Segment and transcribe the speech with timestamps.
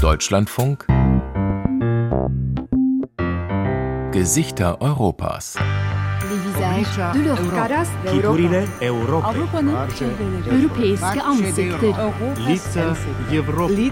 [0.00, 0.86] Deutschlandfunk
[4.12, 5.56] Gesichter Europas.
[8.04, 9.36] Figurile Europei.
[10.50, 12.12] Europeiske ansikter.
[12.36, 12.96] Лица
[13.30, 13.90] Европы.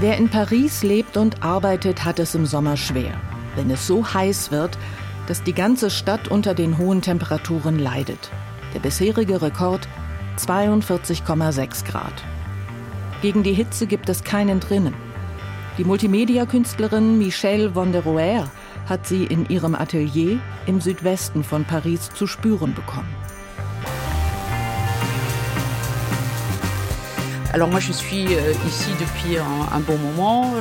[0.00, 3.14] Wer in Paris lebt und arbeitet, hat es im Sommer schwer,
[3.54, 4.78] wenn es so heiß wird,
[5.29, 8.31] dass die ganze Stadt unter den hohen Temperaturen leidet.
[8.73, 9.87] Der bisherige Rekord
[10.37, 12.23] 42,6 Grad.
[13.21, 14.95] Gegen die Hitze gibt es keinen drinnen.
[15.77, 18.49] Die Multimedia-Künstlerin Michelle von der Roer
[18.87, 23.15] hat sie in ihrem Atelier im Südwesten von Paris zu spüren bekommen.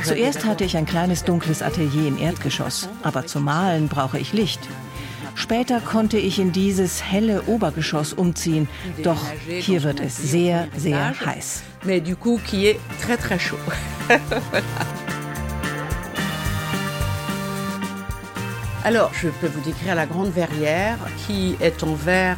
[0.03, 4.61] Zuerst hatte ich ein kleines dunkles Atelier im Erdgeschoss, aber zum Malen brauche ich Licht.
[5.35, 8.69] Später konnte ich in dieses helle Obergeschoss umziehen,
[9.03, 11.63] doch hier wird es sehr, sehr heiß.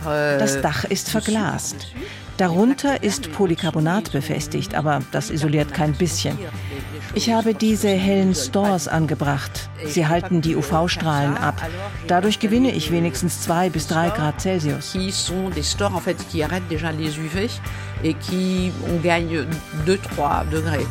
[0.07, 1.93] Euh, Das Dach ist verglast.
[2.41, 6.39] Darunter ist Polycarbonat befestigt, aber das isoliert kein bisschen.
[7.15, 9.69] Ich habe diese hellen Stores angebracht.
[9.85, 11.61] Sie halten die UV-Strahlen ab.
[12.07, 14.95] Dadurch gewinne ich wenigstens zwei bis drei Grad Celsius.
[18.03, 19.47] et qui on gagne
[19.85, 20.87] 2-3 degrés.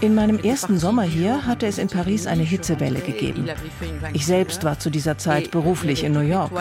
[0.00, 3.48] In meinem ersten Sommer hier hatte es in Paris eine Hitzewelle gegeben.
[4.12, 6.52] Ich selbst war zu dieser Zeit beruflich in New York.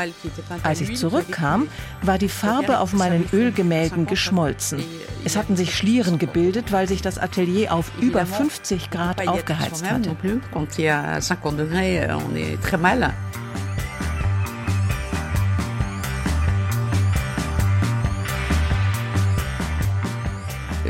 [0.63, 1.67] Als ich zurückkam,
[2.01, 4.83] war die Farbe auf meinen Ölgemälden geschmolzen.
[5.23, 10.15] Es hatten sich Schlieren gebildet, weil sich das Atelier auf über 50 Grad aufgeheizt hatte.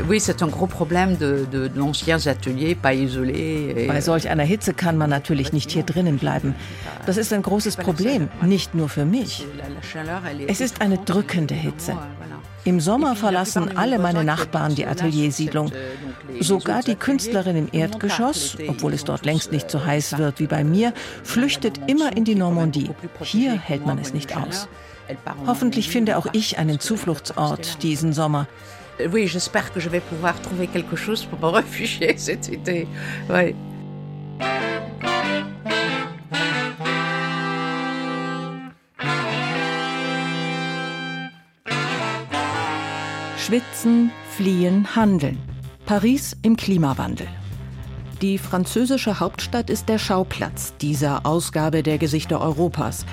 [0.08, 3.74] Oui, c'est un gros problème de, de, d'anciens ateliers pas isolés.
[3.76, 6.54] et- Bei solch einer Hitze kann man natürlich nicht hier drinnen bleiben.
[7.06, 9.46] Das ist ein großes Problem, nicht nur für mich.
[10.46, 11.92] Es ist eine drückende Hitze.
[12.64, 15.72] Im Sommer verlassen alle meine Nachbarn die Ateliersiedlung.
[16.40, 20.64] Sogar die Künstlerin im Erdgeschoss, obwohl es dort längst nicht so heiß wird wie bei
[20.64, 20.92] mir,
[21.22, 22.90] flüchtet immer in die Normandie.
[23.22, 24.68] Hier hält man es nicht aus.
[25.46, 28.46] Hoffentlich finde auch ich einen Zufluchtsort diesen Sommer.
[29.06, 32.86] Oui, j'espère que je vais pouvoir trouver quelque chose pour me réfugier cet été.
[33.28, 33.54] Ouais.
[43.36, 45.38] Schwitzen, fliehen, handeln.
[45.86, 47.26] Paris im Klimawandel.
[48.20, 53.06] Die französische Hauptstadt ist der Schauplatz dieser Ausgabe der Gesichter Europas.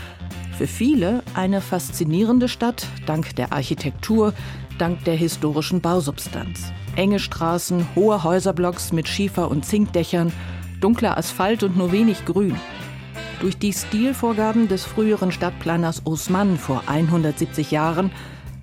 [0.57, 4.33] Für viele eine faszinierende Stadt, dank der Architektur,
[4.77, 6.71] dank der historischen Bausubstanz.
[6.95, 10.31] Enge Straßen, hohe Häuserblocks mit Schiefer- und Zinkdächern,
[10.81, 12.55] dunkler Asphalt und nur wenig Grün.
[13.39, 18.11] Durch die Stilvorgaben des früheren Stadtplaners Haussmann vor 170 Jahren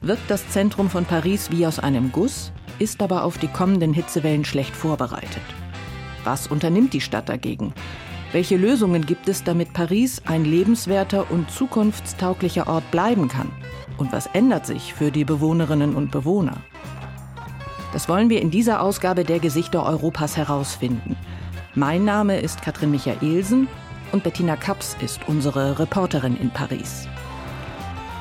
[0.00, 4.44] wirkt das Zentrum von Paris wie aus einem Guss, ist aber auf die kommenden Hitzewellen
[4.44, 5.42] schlecht vorbereitet.
[6.24, 7.74] Was unternimmt die Stadt dagegen?
[8.32, 13.50] Welche Lösungen gibt es, damit Paris ein lebenswerter und zukunftstauglicher Ort bleiben kann?
[13.98, 16.56] Und was ändert sich für die Bewohnerinnen und Bewohner?
[17.92, 21.14] Das wollen wir in dieser Ausgabe der Gesichter Europas herausfinden.
[21.74, 23.68] Mein Name ist Katrin Michaelsen
[24.12, 27.06] und Bettina Kaps ist unsere Reporterin in Paris.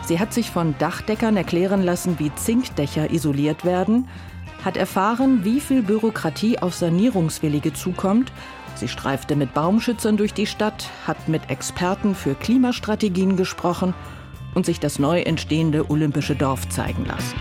[0.06, 4.10] Sie hat sich von Dachdeckern erklären lassen, wie Zinkdächer isoliert werden,
[4.66, 8.34] hat erfahren, wie viel Bürokratie auf Sanierungswillige zukommt.
[8.76, 13.94] Sie streifte mit Baumschützern durch die Stadt, hat mit Experten für Klimastrategien gesprochen
[14.54, 17.36] und sich das neu entstehende olympische Dorf zeigen lassen.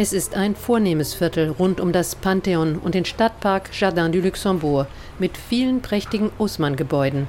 [0.00, 4.86] Es ist ein vornehmes Viertel rund um das Pantheon und den Stadtpark Jardin du Luxembourg
[5.18, 7.26] mit vielen prächtigen Haussmann-Gebäuden.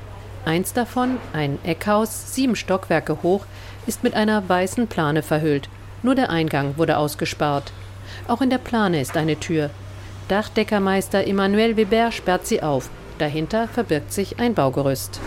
[0.49, 3.45] Eins davon, ein Eckhaus, sieben Stockwerke hoch,
[3.85, 5.69] ist mit einer weißen Plane verhüllt.
[6.01, 7.71] Nur der Eingang wurde ausgespart.
[8.27, 9.69] Auch in der Plane ist eine Tür.
[10.27, 12.89] Dachdeckermeister Emmanuel Weber sperrt sie auf.
[13.19, 15.19] Dahinter verbirgt sich ein Baugerüst.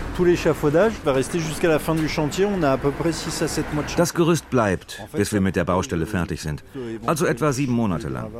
[3.97, 6.63] Das Gerüst bleibt, bis wir mit der Baustelle fertig sind.
[7.05, 8.31] Also etwa sieben Monate lang.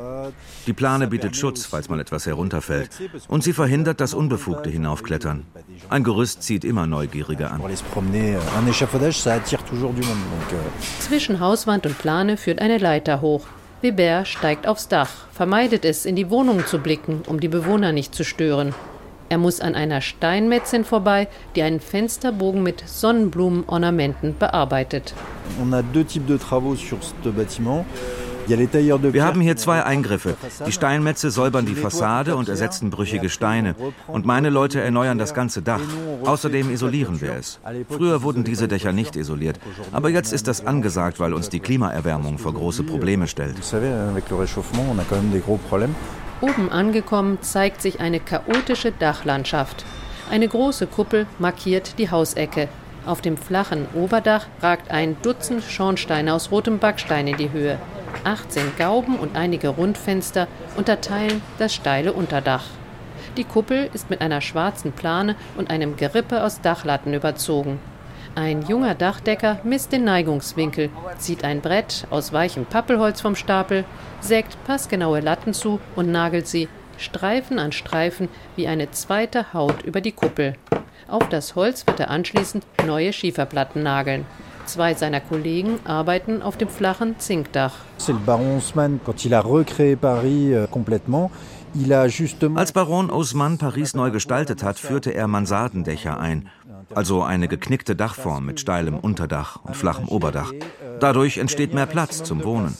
[0.66, 2.90] Die Plane bietet Schutz, falls mal etwas herunterfällt.
[3.28, 5.46] Und sie verhindert, dass Unbefugte hinaufklettern.
[5.88, 7.62] Ein Gerüst zieht immer Neugierige an.
[10.98, 13.46] Zwischen Hauswand und Plane führt eine Leiter hoch.
[13.82, 18.14] Weber steigt aufs Dach, vermeidet es, in die Wohnung zu blicken, um die Bewohner nicht
[18.14, 18.74] zu stören.
[19.34, 21.26] Er muss an einer Steinmetzin vorbei,
[21.56, 25.12] die einen Fensterbogen mit Sonnenblumenornamenten bearbeitet.
[25.60, 27.84] On a deux types de travaux sur ce bâtiment.
[28.46, 30.36] Wir haben hier zwei Eingriffe.
[30.66, 33.74] Die Steinmetze säubern die Fassade und ersetzen brüchige Steine.
[34.06, 35.80] Und meine Leute erneuern das ganze Dach.
[36.24, 37.58] Außerdem isolieren wir es.
[37.88, 39.58] Früher wurden diese Dächer nicht isoliert.
[39.92, 43.56] Aber jetzt ist das angesagt, weil uns die Klimaerwärmung vor große Probleme stellt.
[46.40, 49.84] Oben angekommen zeigt sich eine chaotische Dachlandschaft.
[50.30, 52.68] Eine große Kuppel markiert die Hausecke.
[53.06, 57.78] Auf dem flachen Oberdach ragt ein Dutzend Schornsteine aus rotem Backstein in die Höhe.
[58.24, 60.46] 18 Gauben und einige Rundfenster
[60.76, 62.64] unterteilen das steile Unterdach.
[63.36, 67.80] Die Kuppel ist mit einer schwarzen Plane und einem Gerippe aus Dachlatten überzogen.
[68.36, 73.84] Ein junger Dachdecker misst den Neigungswinkel, zieht ein Brett aus weichem Pappelholz vom Stapel,
[74.20, 80.00] sägt passgenaue Latten zu und nagelt sie, Streifen an Streifen, wie eine zweite Haut über
[80.00, 80.54] die Kuppel.
[81.08, 84.26] Auf das Holz wird er anschließend neue Schieferplatten nageln.
[84.66, 87.74] Zwei seiner Kollegen arbeiten auf dem flachen Zinkdach.
[87.98, 88.14] Euh,
[92.54, 96.48] Als Baron Haussmann Paris neu gestaltet hat, führte er Mansardendächer ein,
[96.94, 100.52] also eine geknickte Dachform mit steilem Unterdach und flachem Oberdach.
[101.00, 102.76] Dadurch entsteht mehr Platz zum Wohnen.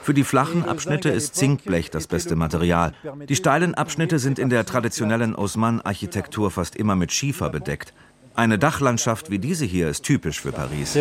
[0.00, 2.92] Für die flachen Abschnitte ist Zinkblech das beste Material.
[3.28, 7.92] Die steilen Abschnitte sind in der traditionellen Haussmann-Architektur fast immer mit Schiefer bedeckt.
[8.38, 10.92] Eine Dachlandschaft wie diese hier ist typisch für Paris.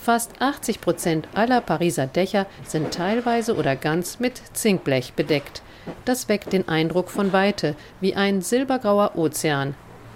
[0.00, 5.62] Fast 80 Prozent aller Pariser Dächer sind teilweise oder ganz mit Zinkblech bedeckt.
[6.04, 9.74] Das weckt den Eindruck von Weite, wie ein silbergrauer Ozean.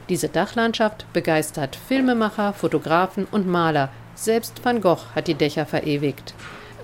[0.09, 3.89] Diese Dachlandschaft begeistert Filmemacher, Fotografen und Maler.
[4.15, 6.35] Selbst Van Gogh hat die Dächer verewigt.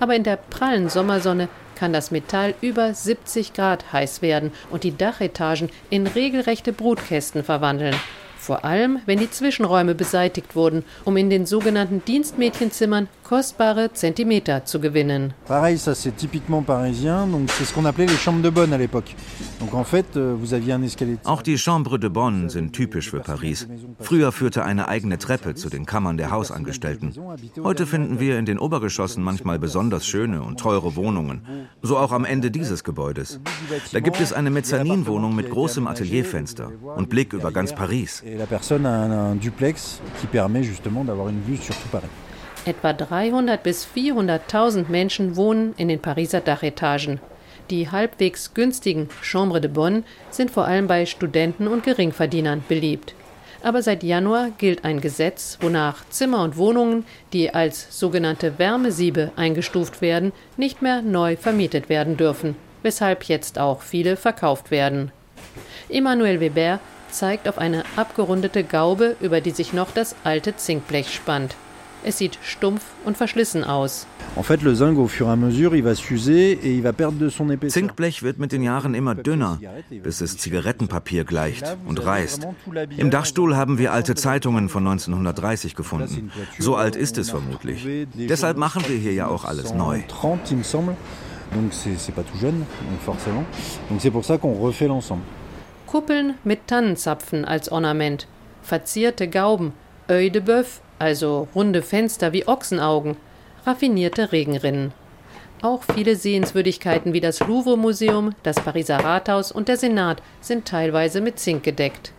[0.01, 1.47] Aber in der prallen Sommersonne
[1.81, 7.95] kann das Metall über 70 Grad heiß werden und die Dachetagen in regelrechte Brutkästen verwandeln.
[8.37, 14.81] Vor allem, wenn die Zwischenräume beseitigt wurden, um in den sogenannten Dienstmädchenzimmern kostbare Zentimeter zu
[14.81, 15.33] gewinnen.
[15.47, 18.77] Pareil, ça c'est typiquement parisien, donc c'est ce qu'on appelait les chambres de bonne à
[18.77, 19.15] l'époque.
[19.61, 21.17] Donc en fait, euh, vous aviez un escalier.
[21.23, 23.67] Auch die Chambres de bonne sind typisch für Paris.
[24.01, 27.13] Früher führte eine eigene Treppe zu den Kammern der Hausangestellten.
[27.63, 31.41] Heute finden wir in den Obergeschossen manchmal besonders schöne und teure Wohnungen.
[31.81, 33.39] So auch am Ende dieses Gebäudes.
[33.93, 38.23] Da gibt es eine Mezzaninwohnung mit großem Atelierfenster und Blick über ganz Paris.
[38.25, 41.89] Et la personne a un, un duplex qui permet justement d'avoir une vue sur tout
[41.89, 42.09] Paris.
[42.63, 47.19] Etwa 300 bis 400.000 Menschen wohnen in den Pariser Dachetagen.
[47.71, 53.15] Die halbwegs günstigen Chambre de Bonne sind vor allem bei Studenten und Geringverdienern beliebt.
[53.63, 60.01] Aber seit Januar gilt ein Gesetz, wonach Zimmer und Wohnungen, die als sogenannte Wärmesiebe eingestuft
[60.01, 65.11] werden, nicht mehr neu vermietet werden dürfen, weshalb jetzt auch viele verkauft werden.
[65.89, 66.79] Emmanuel Weber
[67.09, 71.55] zeigt auf eine abgerundete Gaube, über die sich noch das alte Zinkblech spannt.
[72.03, 74.07] Es sieht stumpf und verschlissen aus.
[77.67, 82.47] Zinkblech wird mit den Jahren immer dünner, bis es Zigarettenpapier gleicht und reißt.
[82.97, 86.31] Im Dachstuhl haben wir alte Zeitungen von 1930 gefunden.
[86.57, 87.85] So alt ist es vermutlich.
[88.15, 90.01] Deshalb machen wir hier ja auch alles neu.
[95.85, 98.27] Kuppeln mit Tannenzapfen als Ornament,
[98.63, 99.73] verzierte Gauben,
[100.07, 103.17] Œil de Bœuf, also runde Fenster wie Ochsenaugen,
[103.65, 104.93] raffinierte Regenrinnen.
[105.61, 111.39] Auch viele Sehenswürdigkeiten wie das Louvre-Museum, das Pariser Rathaus und der Senat sind teilweise mit
[111.39, 112.13] Zink gedeckt.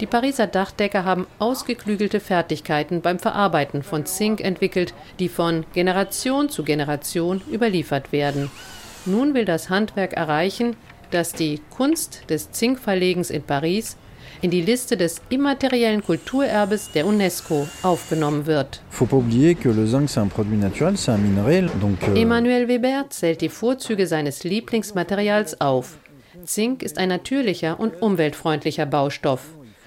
[0.00, 6.64] Die Pariser Dachdecker haben ausgeklügelte Fertigkeiten beim Verarbeiten von Zink entwickelt, die von Generation zu
[6.64, 8.50] Generation überliefert werden.
[9.06, 10.76] Nun will das Handwerk erreichen,
[11.10, 13.96] dass die Kunst des Zinkverlegens in Paris
[14.42, 18.80] in die Liste des immateriellen Kulturerbes der UNESCO aufgenommen wird.
[22.14, 25.98] Emmanuel Weber zählt die Vorzüge seines Lieblingsmaterials auf.
[26.44, 29.42] Zink ist ein natürlicher und umweltfreundlicher Baustoff.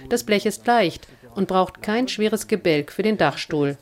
[0.10, 3.78] Das Blech ist leicht und braucht kein schweres Gebälk für den Dachstuhl.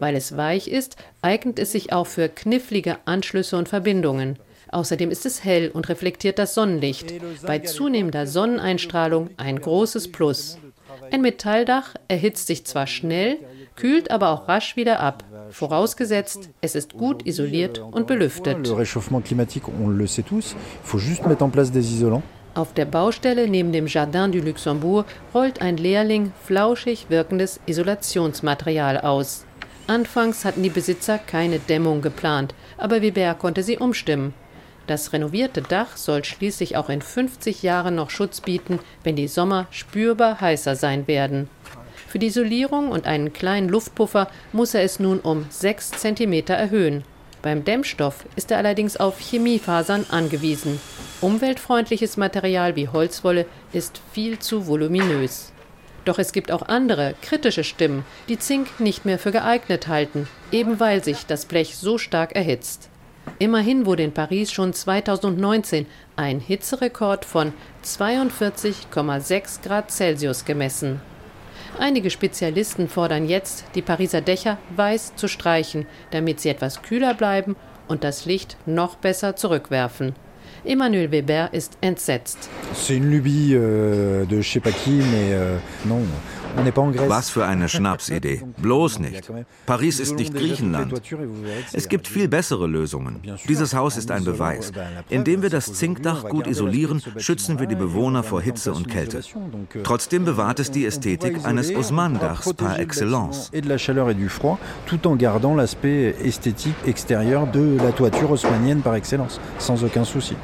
[0.00, 4.38] Weil es weich ist, eignet es sich auch für knifflige Anschlüsse und Verbindungen.
[4.70, 7.14] Außerdem ist es hell und reflektiert das Sonnenlicht.
[7.46, 10.58] Bei zunehmender Sonneneinstrahlung ein großes Plus.
[11.10, 13.38] Ein Metalldach erhitzt sich zwar schnell,
[13.76, 18.68] kühlt aber auch rasch wieder ab, vorausgesetzt, es ist gut isoliert und belüftet.
[22.54, 29.44] Auf der Baustelle neben dem Jardin du Luxembourg rollt ein Lehrling flauschig wirkendes Isolationsmaterial aus.
[29.86, 34.34] Anfangs hatten die Besitzer keine Dämmung geplant, aber Weber konnte sie umstimmen.
[34.88, 39.66] Das renovierte Dach soll schließlich auch in 50 Jahren noch Schutz bieten, wenn die Sommer
[39.70, 41.50] spürbar heißer sein werden.
[42.06, 47.04] Für die Isolierung und einen kleinen Luftpuffer muss er es nun um 6 cm erhöhen.
[47.42, 50.80] Beim Dämmstoff ist er allerdings auf Chemiefasern angewiesen.
[51.20, 55.52] Umweltfreundliches Material wie Holzwolle ist viel zu voluminös.
[56.06, 60.80] Doch es gibt auch andere, kritische Stimmen, die Zink nicht mehr für geeignet halten, eben
[60.80, 62.88] weil sich das Blech so stark erhitzt.
[63.38, 67.52] Immerhin wurde in Paris schon 2019 ein Hitzerekord von
[67.84, 71.00] 42,6 Grad Celsius gemessen.
[71.78, 77.56] Einige Spezialisten fordern jetzt, die Pariser Dächer weiß zu streichen, damit sie etwas kühler bleiben
[77.86, 80.14] und das Licht noch besser zurückwerfen.
[80.64, 82.48] Emmanuel Weber ist entsetzt.
[82.74, 86.02] C'est une lubie euh, de je sais pas qui, mais euh, non.
[87.08, 88.42] Was für eine Schnapsidee.
[88.58, 89.30] Bloß nicht.
[89.66, 90.92] Paris ist nicht Griechenland.
[91.72, 93.20] Es gibt viel bessere Lösungen.
[93.48, 94.72] Dieses Haus ist ein Beweis.
[95.08, 99.18] Indem wir das Zinkdach gut isolieren, schützen wir die Bewohner vor Hitze und Kälte.
[99.18, 103.50] Euh, Trotzdem bewahrt es die Ästhetik eines Osman-Dachs par excellence.
[104.86, 110.36] Tout en gardant l'aspect esthétique extérieur de la toiture haussmannienne par excellence, sans aucun souci.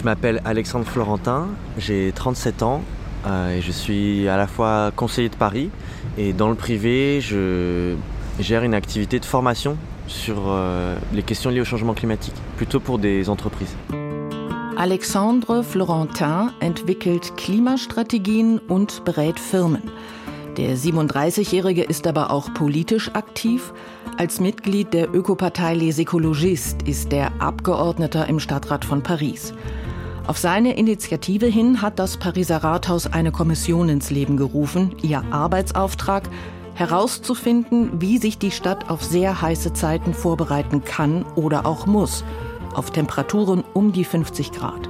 [0.00, 2.80] Je m'appelle Alexandre Florentin, j'ai 37 ans
[3.26, 5.68] euh, et je suis à la fois conseiller de Paris
[6.16, 7.96] et dans le privé, je
[8.38, 9.76] gère une activité de formation
[10.06, 13.76] sur euh, les questions liées au changement climatique, plutôt pour des entreprises.
[14.78, 19.82] Alexandre Florentin entwickelt Klimastrategien und berät Firmen.
[20.56, 23.74] Der 37-Jährige ist aber auch politisch aktiv.
[24.16, 29.52] Als Mitglied der Ökopartei Les Écologistes ist er Abgeordneter im Stadtrat von Paris.
[30.26, 34.94] Auf seine Initiative hin hat das Pariser Rathaus eine Kommission ins Leben gerufen.
[35.02, 36.28] Ihr Arbeitsauftrag
[36.74, 42.24] herauszufinden, wie sich die Stadt auf sehr heiße Zeiten vorbereiten kann oder auch muss,
[42.74, 44.89] auf Temperaturen um die 50 Grad.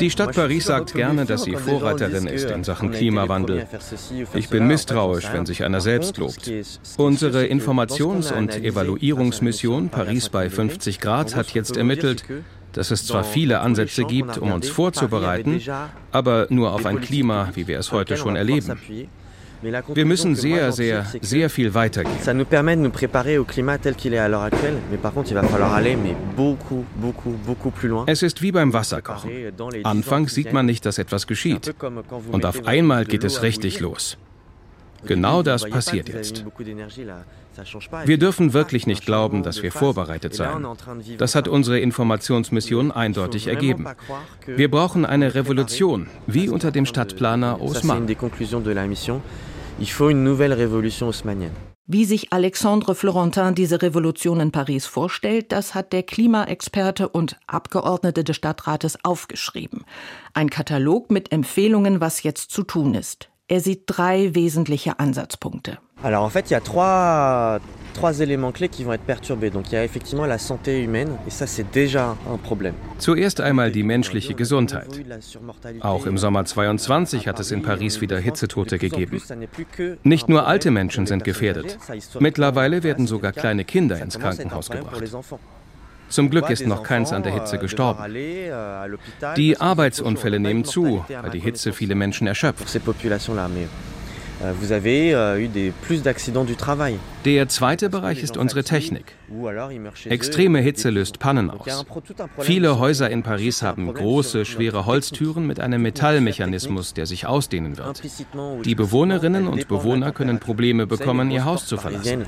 [0.00, 3.66] Die Stadt Paris sagt gerne, dass sie Vorreiterin ist in Sachen Klimawandel.
[4.32, 6.50] Ich bin misstrauisch, wenn sich einer selbst lobt.
[6.96, 12.24] Unsere Informations- und Evaluierungsmission Paris bei 50 Grad hat jetzt ermittelt,
[12.72, 15.60] dass es zwar viele Ansätze gibt, um uns vorzubereiten,
[16.12, 18.78] aber nur auf ein Klima, wie wir es heute schon erleben.
[19.94, 22.18] Wir müssen sehr, sehr, sehr viel weitergehen.
[22.22, 24.98] Ça nous permet de nous préparer au climat tel qu'il est à l'heure actuelle, mais
[24.98, 28.04] par contre, il va falloir aller mais beaucoup, beaucoup, beaucoup plus loin.
[28.06, 29.30] Es ist wie beim Wasserkochen.
[29.84, 31.74] Anfangs sieht man nicht, dass etwas geschieht.
[32.30, 34.18] Und auf einmal geht es richtig los.
[35.06, 36.44] Genau das passiert jetzt.
[38.04, 40.66] Wir dürfen wirklich nicht glauben, dass wir vorbereitet seien.
[41.18, 43.86] Das hat unsere Informationsmission eindeutig ergeben.
[44.46, 48.06] Wir brauchen eine Revolution, wie unter dem Stadtplaner Osman.
[49.80, 51.52] Il faut une nouvelle révolution haussmannienne.
[51.86, 58.24] Wie sich Alexandre Florentin diese Revolution in Paris vorstellt, das hat der Klimaexperte und Abgeordnete
[58.24, 59.84] des Stadtrates aufgeschrieben.
[60.32, 63.28] Ein Katalog mit Empfehlungen, was jetzt zu tun ist.
[63.46, 65.76] Er sieht drei wesentliche Ansatzpunkte.
[66.02, 67.60] Alors en fait, il y a trois
[67.92, 69.50] trois éléments clés qui vont être perturbés.
[69.50, 72.74] Donc il y a effectivement la santé humaine et ça c'est déjà un problème.
[72.98, 74.88] Zuerst einmal die menschliche Gesundheit.
[75.80, 79.20] Auch im Sommer 22 hat es in Paris wieder Hitzetote gegeben.
[80.04, 81.78] Nicht nur alte Menschen sind gefährdet.
[82.20, 85.02] Mittlerweile werden sogar kleine Kinder ins Krankenhaus gebracht.
[86.14, 88.14] Zum Glück ist noch keins an der Hitze gestorben.
[89.36, 92.68] Die Arbeitsunfälle nehmen zu, weil die Hitze viele Menschen erschöpft.
[94.42, 95.38] Euh, euh.
[97.24, 99.16] Der zweite Bereich ist unsere Technik.
[100.06, 101.84] Extreme Hitze löst Pannen aus.
[102.40, 108.02] Viele Häuser in Paris haben große, schwere Holztüren mit einem Metallmechanismus, der sich ausdehnen wird.
[108.64, 112.24] Die Bewohnerinnen und Bewohner können Probleme bekommen, ihr Haus zu verlassen.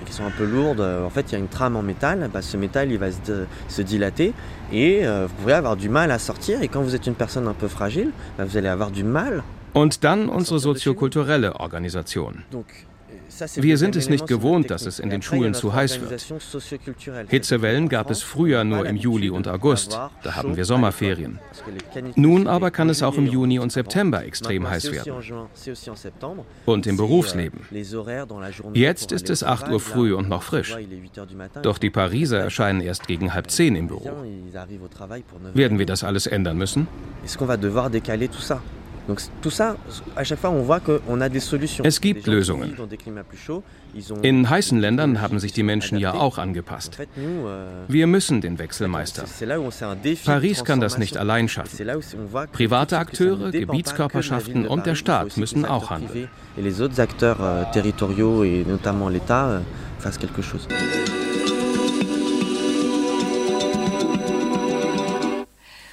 [4.72, 6.62] Et euh, vous pouvez avoir du mal à sortir.
[6.62, 9.42] Et quand vous êtes une personne un peu fragile, vous allez avoir du mal
[9.76, 12.44] und dann unsere soziokulturelle Organisation.
[13.56, 16.24] Wir sind es nicht gewohnt, dass es in den Schulen zu heiß wird.
[17.28, 19.92] Hitzewellen gab es früher nur im Juli und August,
[20.22, 21.38] da haben wir Sommerferien.
[22.14, 25.12] Nun aber kann es auch im Juni und September extrem heiß werden.
[26.64, 27.60] Und im Berufsleben.
[28.72, 30.74] Jetzt ist es 8 Uhr früh und noch frisch.
[31.60, 34.10] Doch die Pariser erscheinen erst gegen halb zehn im Büro.
[35.52, 36.88] Werden wir das alles ändern müssen?
[41.84, 42.76] Es gibt Lösungen.
[44.22, 46.98] In heißen Ländern haben sich die Menschen ja auch angepasst.
[47.16, 49.26] Euh, Wir müssen den Wechsel meistern.
[50.24, 51.86] Paris kann das nicht allein schaffen.
[52.52, 56.28] Private Akteure, Gebietskörperschaften und der Staat müssen auch handeln.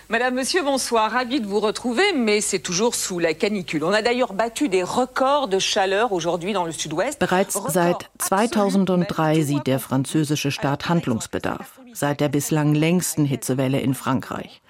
[0.10, 1.12] Madame, Monsieur, bonsoir.
[1.12, 3.86] Ravi de vous retrouver, mais c'est toujours sous la canicule.
[3.86, 7.20] On a d'ailleurs battu des records de chaleur aujourd'hui dans le Sud-Ouest.
[7.22, 11.80] Bereits seit 2003 sieht der französische Staat Handlungsbedarf.
[11.94, 14.62] Seit der bislang längsten Hitzewelle in Frankreich.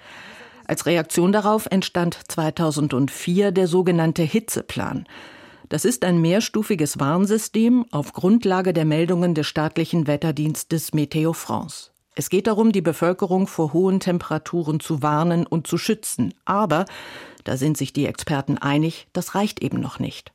[0.66, 5.04] Als Reaktion darauf entstand 2004 der sogenannte Hitzeplan.
[5.68, 11.93] Das ist ein mehrstufiges Warnsystem auf Grundlage der Meldungen des staatlichen Wetterdienstes Meteo France.
[12.14, 16.32] Es geht darum, die Bevölkerung vor hohen Temperaturen zu warnen und zu schützen.
[16.44, 16.84] Aber,
[17.42, 20.32] da sind sich die Experten einig, das reicht eben noch nicht.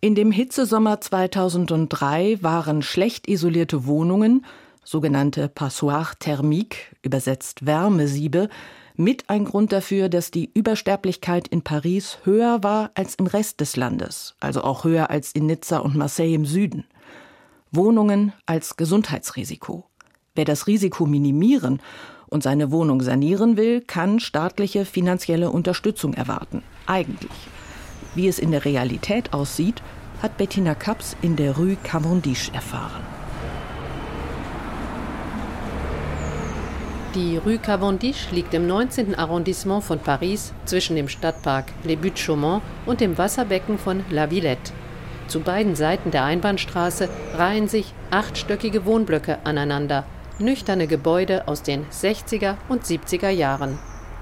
[0.00, 4.46] In dem Hitzesommer 2003 waren schlecht isolierte Wohnungen,
[4.82, 8.48] sogenannte Passoire thermique, übersetzt Wärmesiebe,
[8.96, 13.76] mit ein Grund dafür, dass die Übersterblichkeit in Paris höher war als im Rest des
[13.76, 16.84] Landes, also auch höher als in Nizza und Marseille im Süden.
[17.70, 19.84] Wohnungen als Gesundheitsrisiko.
[20.38, 21.82] Wer das Risiko minimieren
[22.28, 26.62] und seine Wohnung sanieren will, kann staatliche finanzielle Unterstützung erwarten.
[26.86, 27.48] Eigentlich.
[28.14, 29.82] Wie es in der Realität aussieht,
[30.22, 33.02] hat Bettina Kaps in der Rue Cavendish erfahren.
[37.16, 39.16] Die Rue Cavendish liegt im 19.
[39.16, 44.70] Arrondissement von Paris zwischen dem Stadtpark Les Buttes-Chaumont und dem Wasserbecken von La Villette.
[45.26, 50.06] Zu beiden Seiten der Einbahnstraße reihen sich achtstöckige Wohnblöcke aneinander–
[50.38, 53.78] nüchterne Gebäude aus den 60er und 70er Jahren.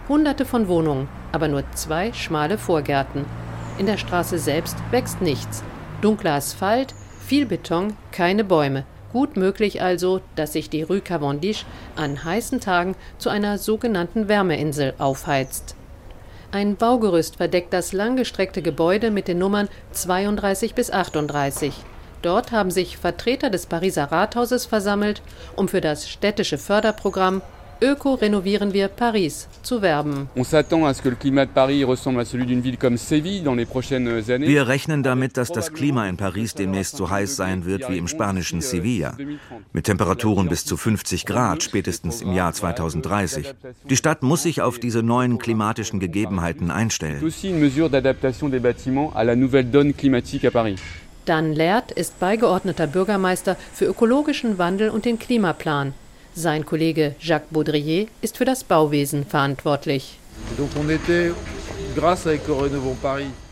[0.08, 3.24] Hunderte von Wohnungen, aber nur zwei schmale Vorgärten.
[3.78, 5.62] In der Straße selbst wächst nichts.
[6.00, 6.94] Dunkler Asphalt,
[7.26, 8.84] viel Beton, keine Bäume.
[9.12, 11.64] Gut möglich also, dass sich die Rue Cavendish
[11.96, 15.74] an heißen Tagen zu einer sogenannten Wärmeinsel aufheizt.
[16.52, 21.74] Ein Baugerüst verdeckt das langgestreckte Gebäude mit den Nummern 32 bis 38.
[22.26, 25.22] Dort haben sich Vertreter des Pariser Rathauses versammelt,
[25.54, 27.40] um für das städtische Förderprogramm
[27.82, 30.30] Öko renovieren wir Paris zu werben.
[30.34, 30.44] Wir
[34.68, 38.62] rechnen damit, dass das Klima in Paris demnächst so heiß sein wird wie im spanischen
[38.62, 39.18] Sevilla,
[39.74, 43.52] mit Temperaturen bis zu 50 Grad spätestens im Jahr 2030.
[43.90, 47.20] Die Stadt muss sich auf diese neuen klimatischen Gegebenheiten einstellen.
[51.26, 55.92] Dan Laert ist beigeordneter Bürgermeister für ökologischen Wandel und den Klimaplan.
[56.34, 60.20] Sein Kollege Jacques Baudrier ist für das Bauwesen verantwortlich.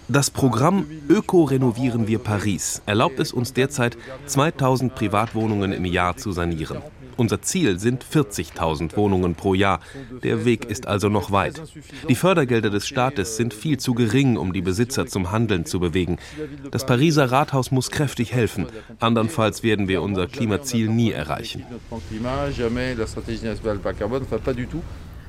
[0.06, 6.30] Das Programm Öko renovieren wir Paris erlaubt es uns derzeit, 2000 Privatwohnungen im Jahr zu
[6.30, 6.80] sanieren.
[7.16, 9.80] Unser Ziel sind 40.000 Wohnungen pro Jahr.
[10.22, 11.60] Der Weg ist also noch weit.
[12.08, 16.18] Die Fördergelder des Staates sind viel zu gering, um die Besitzer zum Handeln zu bewegen.
[16.70, 18.66] Das Pariser Rathaus muss kräftig helfen.
[19.00, 21.64] Andernfalls werden wir unser Klimaziel nie erreichen.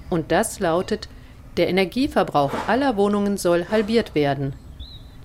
[0.09, 1.09] Und das lautet,
[1.57, 4.53] der Energieverbrauch aller Wohnungen soll halbiert werden.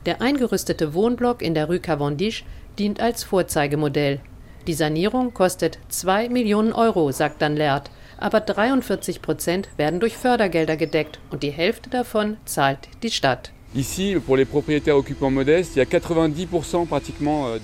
[0.07, 2.45] Der eingerüstete Wohnblock in der Rue Cavendish
[2.79, 4.21] dient als Vorzeigemodell.
[4.67, 10.77] Die Sanierung kostet 2 Millionen Euro, sagt dann Leert, aber 43 Prozent werden durch Fördergelder
[10.77, 13.53] gedeckt und die Hälfte davon zahlt die Stadt.
[13.73, 13.79] Euh,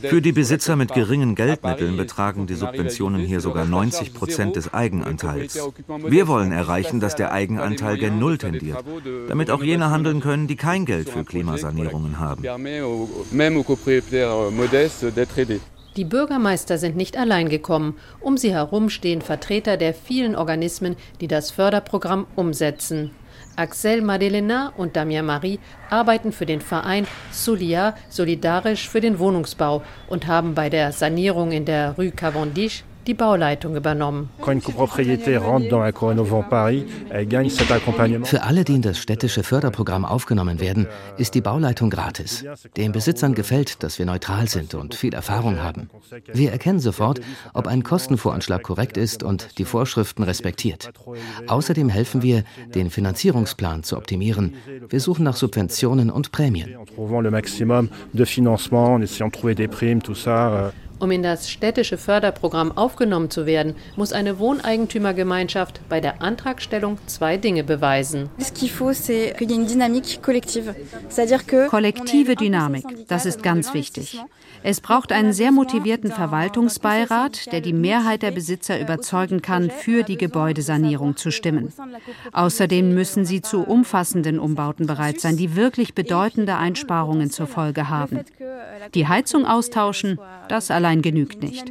[0.02, 5.58] Für die Besitzer mit geringen Geldmitteln betragen die Subventionen hier sogar 90 Prozent des Eigenanteils.
[6.06, 8.84] Wir wollen erreichen, dass der Eigenanteil gen Null tendiert,
[9.28, 12.44] damit auch jene handeln können, die kein Geld für Klimasanierungen haben.
[15.96, 17.96] Die Bürgermeister sind nicht allein gekommen.
[18.20, 23.12] Um sie herum stehen Vertreter der vielen Organismen, die das Förderprogramm umsetzen.
[23.56, 30.26] Axel Madelena und Damien Marie arbeiten für den Verein Solia solidarisch für den Wohnungsbau und
[30.26, 34.30] haben bei der Sanierung in der Rue Cavendish die Bauleitung übernommen.
[38.24, 42.44] Für alle, die in das städtische Förderprogramm aufgenommen werden, ist die Bauleitung gratis.
[42.76, 45.88] Den Besitzern gefällt, dass wir neutral sind und viel Erfahrung haben.
[46.32, 47.20] Wir erkennen sofort,
[47.54, 50.90] ob ein Kostenvoranschlag korrekt ist und die Vorschriften respektiert.
[51.46, 54.54] Außerdem helfen wir, den Finanzierungsplan zu optimieren.
[54.88, 56.76] Wir suchen nach Subventionen und Prämien.
[60.98, 67.36] Um in das städtische Förderprogramm aufgenommen zu werden, muss eine Wohneigentümergemeinschaft bei der Antragstellung zwei
[67.36, 68.30] Dinge beweisen.
[71.68, 74.20] Kollektive Dynamik, das ist ganz wichtig.
[74.62, 80.16] Es braucht einen sehr motivierten Verwaltungsbeirat, der die Mehrheit der Besitzer überzeugen kann, für die
[80.16, 81.72] Gebäudesanierung zu stimmen.
[82.32, 88.20] Außerdem müssen sie zu umfassenden Umbauten bereit sein, die wirklich bedeutende Einsparungen zur Folge haben.
[88.94, 91.64] Die Heizung austauschen, das allein genügt nicht.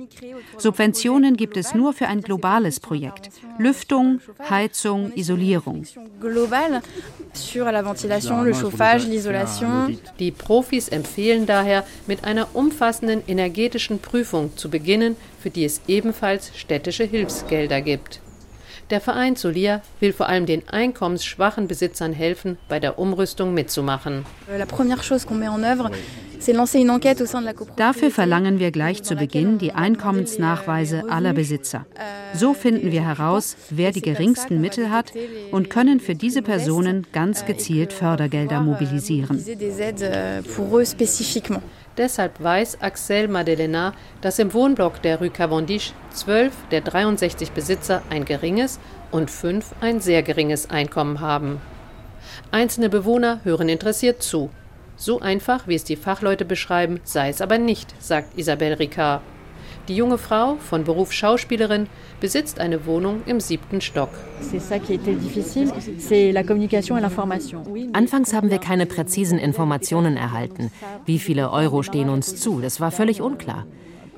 [0.57, 3.29] Subventionen gibt es nur für ein globales Projekt.
[3.57, 5.85] Lüftung, Heizung, Isolierung.
[10.19, 16.51] Die Profis empfehlen daher, mit einer umfassenden energetischen Prüfung zu beginnen, für die es ebenfalls
[16.57, 18.19] städtische Hilfsgelder gibt.
[18.91, 24.25] Der Verein Solia will vor allem den einkommensschwachen Besitzern helfen, bei der Umrüstung mitzumachen.
[27.75, 31.85] Dafür verlangen wir gleich zu Beginn die Einkommensnachweise aller Besitzer.
[32.33, 35.13] So finden wir heraus, wer die geringsten Mittel hat
[35.51, 39.43] und können für diese Personen ganz gezielt Fördergelder mobilisieren.
[41.97, 48.25] Deshalb weiß Axel Madelena, dass im Wohnblock der Rue Cavendish zwölf der 63 Besitzer ein
[48.25, 48.79] geringes
[49.11, 51.61] und fünf ein sehr geringes Einkommen haben.
[52.51, 54.49] Einzelne Bewohner hören interessiert zu.
[54.97, 59.21] So einfach, wie es die Fachleute beschreiben, sei es aber nicht, sagt Isabelle Ricard.
[59.87, 61.87] Die junge Frau, von Beruf Schauspielerin,
[62.19, 64.09] besitzt eine Wohnung im siebten Stock.
[67.93, 70.71] Anfangs haben wir keine präzisen Informationen erhalten.
[71.05, 72.61] Wie viele Euro stehen uns zu?
[72.61, 73.65] Das war völlig unklar.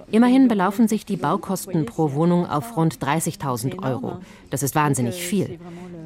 [0.09, 4.19] Immerhin belaufen sich die Baukosten pro Wohnung auf rund 30.000 Euro.
[4.49, 5.59] Das ist wahnsinnig viel.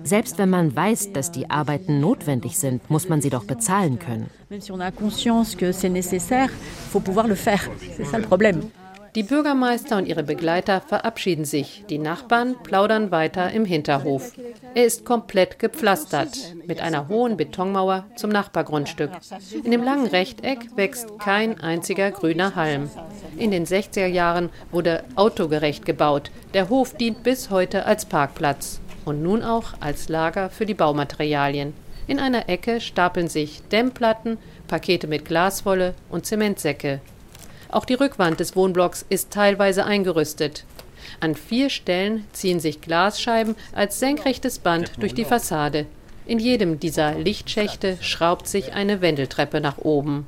[0.04, 4.30] Selbst wenn man weiß, dass die Arbeiten notwendig sind, muss man sie doch bezahlen können.
[4.50, 6.50] Même si on a conscience que c'est nécessaire,
[6.92, 7.62] faut pouvoir le faire.
[7.96, 8.62] C'est ça le problème.
[9.14, 11.84] Die Bürgermeister und ihre Begleiter verabschieden sich.
[11.90, 14.32] Die Nachbarn plaudern weiter im Hinterhof.
[14.74, 19.12] Er ist komplett gepflastert, mit einer hohen Betonmauer zum Nachbargrundstück.
[19.66, 22.90] In dem langen Rechteck wächst kein einziger grüner Halm.
[23.38, 26.32] In den 60er Jahren wurde autogerecht gebaut.
[26.54, 31.74] Der Hof dient bis heute als Parkplatz und nun auch als Lager für die Baumaterialien.
[32.08, 37.02] In einer Ecke stapeln sich Dämmplatten, Pakete mit Glaswolle und Zementsäcke.
[37.72, 40.66] Auch die Rückwand des Wohnblocks ist teilweise eingerüstet.
[41.22, 45.86] An vier Stellen ziehen sich Glasscheiben als senkrechtes Band durch die Fassade.
[46.26, 50.28] In jedem dieser Lichtschächte schraubt sich eine Wendeltreppe nach oben.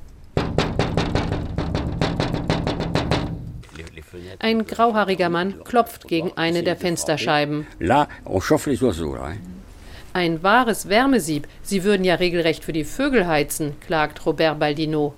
[4.40, 7.68] Ein grauhaariger Mann klopft gegen eine der Fensterscheiben.
[10.14, 11.48] Ein wahres Wärmesieb.
[11.62, 15.14] Sie würden ja regelrecht für die Vögel heizen, klagt Robert Baldino.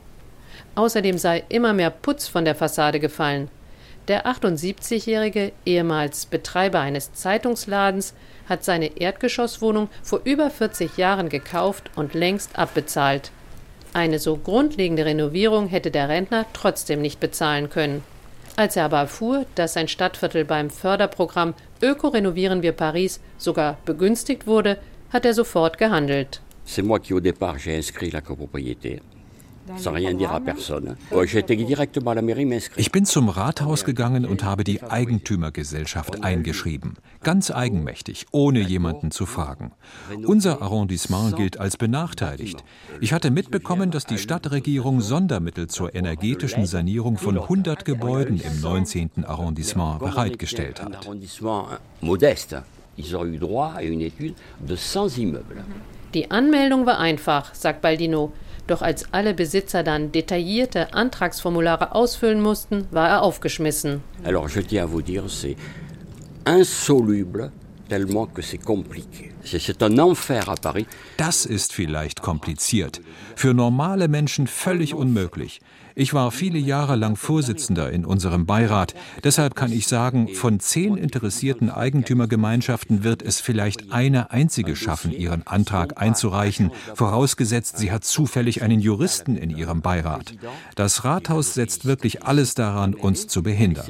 [0.75, 3.49] Außerdem sei immer mehr Putz von der Fassade gefallen.
[4.07, 8.13] Der 78-jährige, ehemals Betreiber eines Zeitungsladens,
[8.47, 13.31] hat seine Erdgeschosswohnung vor über 40 Jahren gekauft und längst abbezahlt.
[13.93, 18.03] Eine so grundlegende Renovierung hätte der Rentner trotzdem nicht bezahlen können.
[18.57, 24.47] Als er aber erfuhr, dass sein Stadtviertel beim Förderprogramm Öko renovieren wir Paris sogar begünstigt
[24.47, 24.77] wurde,
[25.11, 26.41] hat er sofort gehandelt.
[26.67, 29.01] C'est moi qui au départ j'ai inscrit la copropriété.
[32.75, 36.95] Ich bin zum Rathaus gegangen und habe die Eigentümergesellschaft eingeschrieben.
[37.23, 39.71] Ganz eigenmächtig, ohne jemanden zu fragen.
[40.25, 42.63] Unser Arrondissement gilt als benachteiligt.
[43.01, 49.25] Ich hatte mitbekommen, dass die Stadtregierung Sondermittel zur energetischen Sanierung von 100 Gebäuden im 19.
[49.25, 51.07] Arrondissement bereitgestellt hat.
[56.13, 58.31] Die Anmeldung war einfach, sagt Baldino.
[58.67, 64.01] Doch als alle Besitzer dann detaillierte Antragsformulare ausfüllen mussten, war er aufgeschmissen.
[64.23, 65.55] Alors je tiens à vous dire, c'est
[66.45, 67.51] insoluble
[67.87, 69.31] tellement que c'est compliqué.
[69.43, 70.87] C'est un enfer à Paris.
[71.17, 73.01] Das ist vielleicht kompliziert,
[73.35, 75.61] für normale Menschen völlig unmöglich.
[75.97, 78.93] Ich war viele Jahre lang Vorsitzender in unserem Beirat.
[79.23, 85.47] Deshalb kann ich sagen, von zehn interessierten Eigentümergemeinschaften wird es vielleicht eine einzige schaffen, ihren
[85.47, 90.33] Antrag einzureichen, vorausgesetzt, sie hat zufällig einen Juristen in ihrem Beirat.
[90.75, 93.85] Das Rathaus setzt wirklich alles daran, uns zu behindern.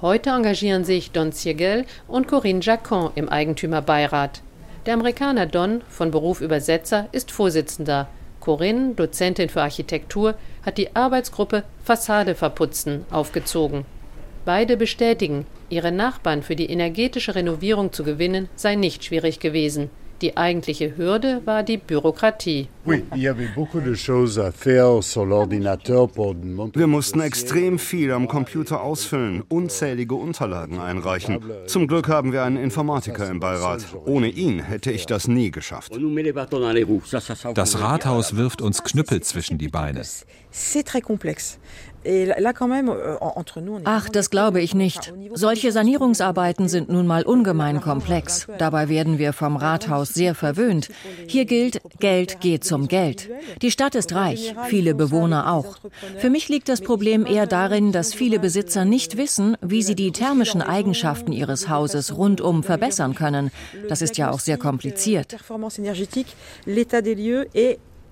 [0.00, 4.42] Heute engagieren sich Don Siegel und Corinne Jacon im Eigentümerbeirat.
[4.86, 8.06] Der Amerikaner Don, von Beruf Übersetzer, ist Vorsitzender.
[8.40, 13.86] Corinne, Dozentin für Architektur, hat die Arbeitsgruppe Fassade verputzen aufgezogen.
[14.44, 19.88] Beide bestätigen, ihre Nachbarn für die energetische Renovierung zu gewinnen, sei nicht schwierig gewesen.
[20.24, 22.68] Die eigentliche Hürde war die Bürokratie.
[22.86, 23.34] Wir
[26.86, 31.40] mussten extrem viel am Computer ausfüllen, unzählige Unterlagen einreichen.
[31.66, 33.84] Zum Glück haben wir einen Informatiker im Beirat.
[34.06, 35.92] Ohne ihn hätte ich das nie geschafft.
[37.52, 40.00] Das Rathaus wirft uns Knüppel zwischen die Beine.
[42.06, 42.32] Euh,
[43.84, 45.12] Ach, das glaube ich nicht.
[45.32, 48.46] Solche Sanierungsarbeiten sind nun mal ungemein komplex.
[48.58, 50.88] Dabei werden wir vom Rathaus sehr verwöhnt.
[51.26, 53.30] Hier gilt, Geld geht zum Geld.
[53.62, 55.78] Die Stadt ist reich, viele Bewohner auch.
[56.18, 60.12] Für mich liegt das Problem eher darin, dass viele Besitzer nicht wissen, wie sie die
[60.12, 63.50] thermischen Eigenschaften ihres Hauses rundum verbessern können.
[63.88, 65.36] Das ist ja auch sehr kompliziert.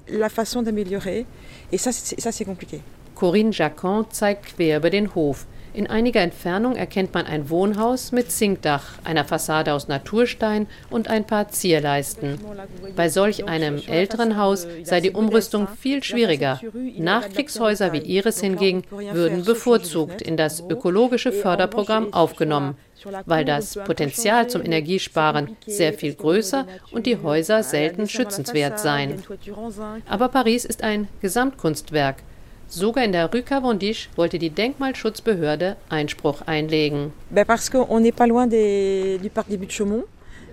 [0.08, 1.24] La façon d'améliorer.
[1.70, 2.80] Et ça, c'est compliqué.
[3.22, 5.46] Corinne Jacquin zeigt quer über den Hof.
[5.74, 11.24] In einiger Entfernung erkennt man ein Wohnhaus mit Zinkdach, einer Fassade aus Naturstein und ein
[11.24, 12.40] paar Zierleisten.
[12.96, 16.60] Bei solch einem älteren Haus sei die Umrüstung viel schwieriger.
[16.98, 22.76] Nachkriegshäuser wie ihres hingegen würden bevorzugt in das ökologische Förderprogramm aufgenommen,
[23.26, 29.22] weil das Potenzial zum Energiesparen sehr viel größer und die Häuser selten schützenswert seien.
[30.08, 32.16] Aber Paris ist ein Gesamtkunstwerk
[32.74, 37.12] Sogar in der Rue Cavendish wollte die Denkmalschutzbehörde Einspruch einlegen.
[37.46, 40.04] Parce qu'on n'est pas loin des, du parc des Buttes Chaumont.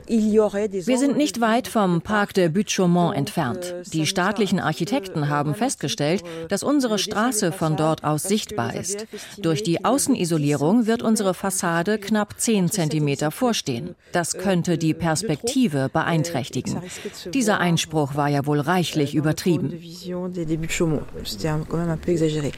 [0.09, 3.75] Wir sind nicht weit vom Parc de Butte-Chaumont entfernt.
[3.93, 9.05] Die staatlichen Architekten haben festgestellt, dass unsere Straße von dort aus sichtbar ist.
[9.37, 13.93] Durch die Außenisolierung wird unsere Fassade knapp 10 Zentimeter vorstehen.
[14.11, 16.81] Das könnte die Perspektive beeinträchtigen.
[17.31, 19.79] Dieser Einspruch war ja wohl reichlich übertrieben.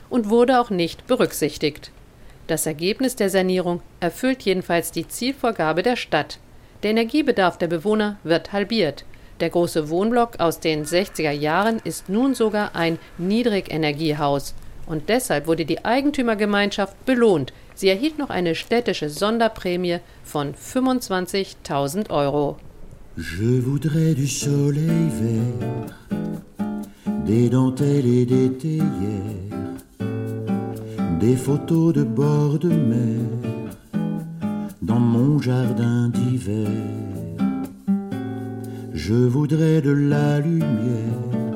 [0.09, 1.91] Und wurde auch nicht berücksichtigt.
[2.47, 6.39] Das Ergebnis der Sanierung erfüllt jedenfalls die Zielvorgabe der Stadt.
[6.83, 9.05] Der Energiebedarf der Bewohner wird halbiert.
[9.39, 14.55] Der große Wohnblock aus den 60er Jahren ist nun sogar ein Niedrigenergiehaus.
[14.87, 17.53] Und deshalb wurde die Eigentümergemeinschaft belohnt.
[17.75, 22.57] Sie erhielt noch eine städtische Sonderprämie von 25.000 Euro.
[23.15, 25.93] Je voudrais du soleil vert,
[27.27, 29.77] des dentelles et des théières,
[31.19, 33.40] des photos de bord de mer
[34.81, 36.67] dans mon jardin d'hiver.
[38.93, 41.51] Je voudrais de la lumière,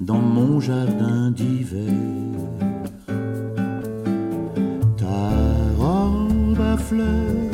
[0.00, 1.92] dans mon jardin d'hiver.
[4.96, 5.30] Ta
[5.78, 7.48] robe à fleurs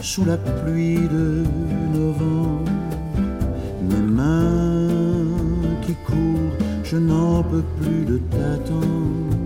[0.00, 1.44] sous la pluie de
[1.92, 2.70] novembre,
[3.88, 4.69] mes mains
[6.90, 9.36] je n'en peux plus de t'attendre.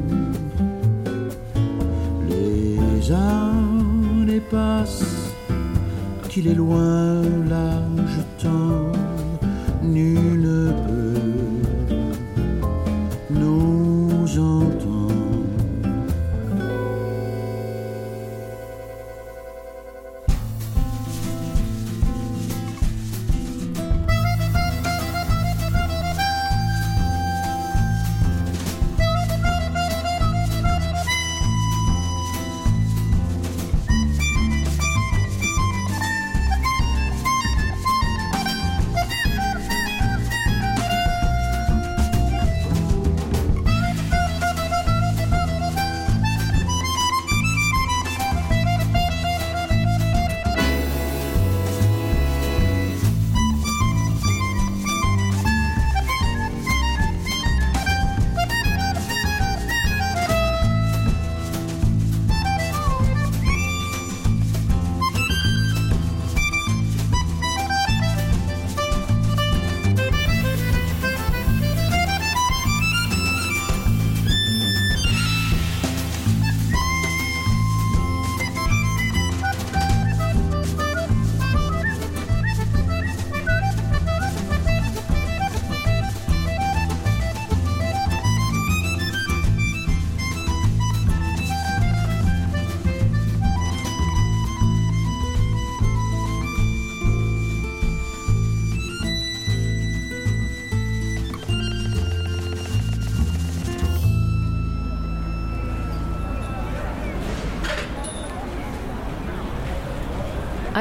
[2.30, 5.30] Les années passent,
[6.30, 7.82] qu'il est loin là,
[8.14, 8.92] je t'en,
[9.82, 10.43] nul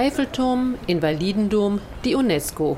[0.03, 2.75] Eiffelturm, Invalidendom, die UNESCO.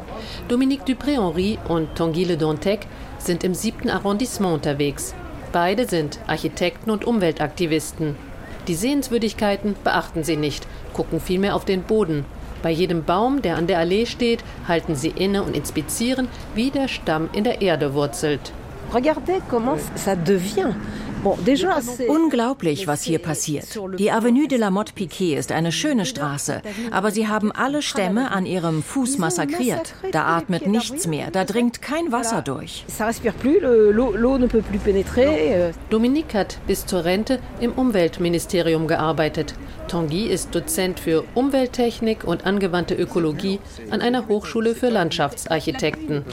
[0.47, 2.85] Dominique Dupré-Henri und Tanguy Dantec
[3.17, 5.15] sind im siebten Arrondissement unterwegs.
[5.51, 8.15] Beide sind Architekten und Umweltaktivisten.
[8.67, 12.25] Die Sehenswürdigkeiten beachten sie nicht, gucken vielmehr auf den Boden.
[12.61, 16.87] Bei jedem Baum, der an der Allee steht, halten sie inne und inspizieren, wie der
[16.87, 18.51] Stamm in der Erde wurzelt.
[18.93, 20.75] Regardez comment ça devient.
[22.07, 23.79] Unglaublich, was hier passiert.
[23.97, 26.61] Die Avenue de la Motte Piquet ist eine schöne Straße,
[26.91, 29.95] aber sie haben alle Stämme an ihrem Fuß massakriert.
[30.11, 32.85] Da atmet nichts mehr, da dringt kein Wasser durch.
[35.17, 35.71] Euh.
[35.89, 39.55] Dominique hat bis zur Rente im Umweltministerium gearbeitet.
[39.87, 43.59] Tanguy ist Dozent für Umwelttechnik und angewandte Ökologie
[43.91, 46.23] an einer Hochschule für Landschaftsarchitekten.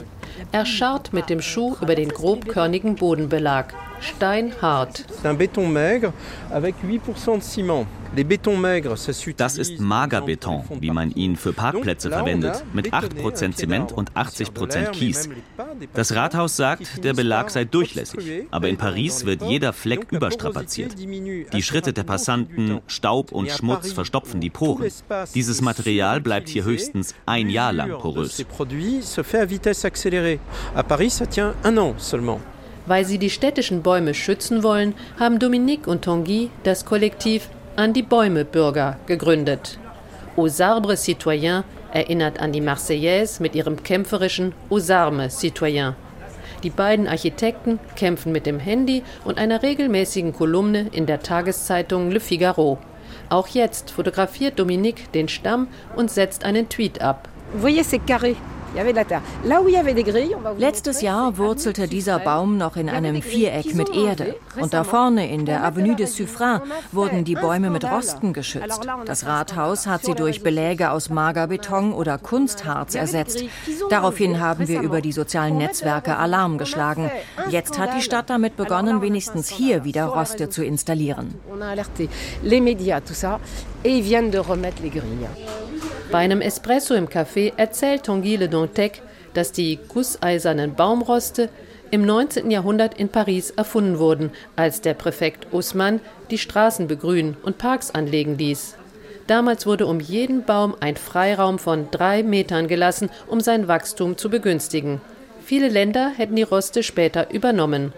[0.51, 5.05] Er scharrt mit dem Schuh über den grobkörnigen Bodenbelag steinhart.
[5.23, 6.13] Un béton maigre
[6.49, 7.85] avec 8% de ciment.
[9.37, 15.29] Das ist Magerbeton, wie man ihn für Parkplätze verwendet, mit 8% Zement und 80% Kies.
[15.93, 20.95] Das Rathaus sagt, der Belag sei durchlässig, aber in Paris wird jeder Fleck überstrapaziert.
[20.99, 24.91] Die Schritte der Passanten, Staub und Schmutz verstopfen die Poren.
[25.33, 28.45] Dieses Material bleibt hier höchstens ein Jahr lang porös.
[32.85, 38.03] Weil sie die städtischen Bäume schützen wollen, haben Dominique und Tanguy das Kollektiv An die
[38.03, 39.79] Bäume Bürger gegründet.
[40.37, 45.95] Aux arbres citoyens erinnert an die Marseillaise mit ihrem kämpferischen Aux armes citoyens.
[46.61, 52.19] Die beiden Architekten kämpfen mit dem Handy und einer regelmäßigen Kolumne in der Tageszeitung Le
[52.19, 52.77] Figaro.
[53.29, 57.27] Auch jetzt fotografiert Dominique den Stamm und setzt einen Tweet ab.
[57.55, 58.35] Voyez ces carrés.
[60.57, 64.35] Letztes Jahr wurzelte dieser Baum noch in einem Viereck mit Erde.
[64.59, 68.87] Und da vorne in der Avenue des Suffrain wurden die Bäume mit Rosten geschützt.
[69.05, 73.43] Das Rathaus hat sie durch Beläge aus Magerbeton oder Kunstharz ersetzt.
[73.89, 77.11] Daraufhin haben wir über die sozialen Netzwerke Alarm geschlagen.
[77.49, 81.35] Jetzt hat die Stadt damit begonnen, wenigstens hier wieder Roste zu installieren.
[86.13, 89.01] Bei einem Espresso im Café erzählt Tanguy Dantec,
[89.33, 91.49] dass die gusseisernen Baumroste
[91.89, 92.51] im 19.
[92.51, 98.37] Jahrhundert in Paris erfunden wurden, als der Präfekt Haussmann die Straßen begrünen und Parks anlegen
[98.37, 98.75] ließ.
[99.25, 104.29] Damals wurde um jeden Baum ein Freiraum von drei Metern gelassen, um sein Wachstum zu
[104.29, 105.01] begünstigen.
[105.45, 107.91] Viele Länder hätten die Roste später übernommen.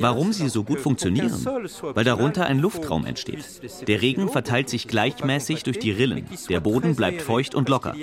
[0.00, 1.44] Warum sie so gut funktionieren?
[1.82, 3.44] Weil darunter ein Luftraum entsteht.
[3.88, 6.26] Der Regen verteilt sich gleichmäßig durch die Rillen.
[6.48, 7.94] Der Boden bleibt feucht und locker.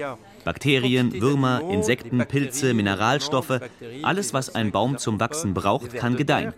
[0.43, 3.61] Bakterien, Würmer, Insekten, Pilze, Mineralstoffe,
[4.01, 6.53] alles, was ein Baum zum Wachsen braucht, kann gedeihen.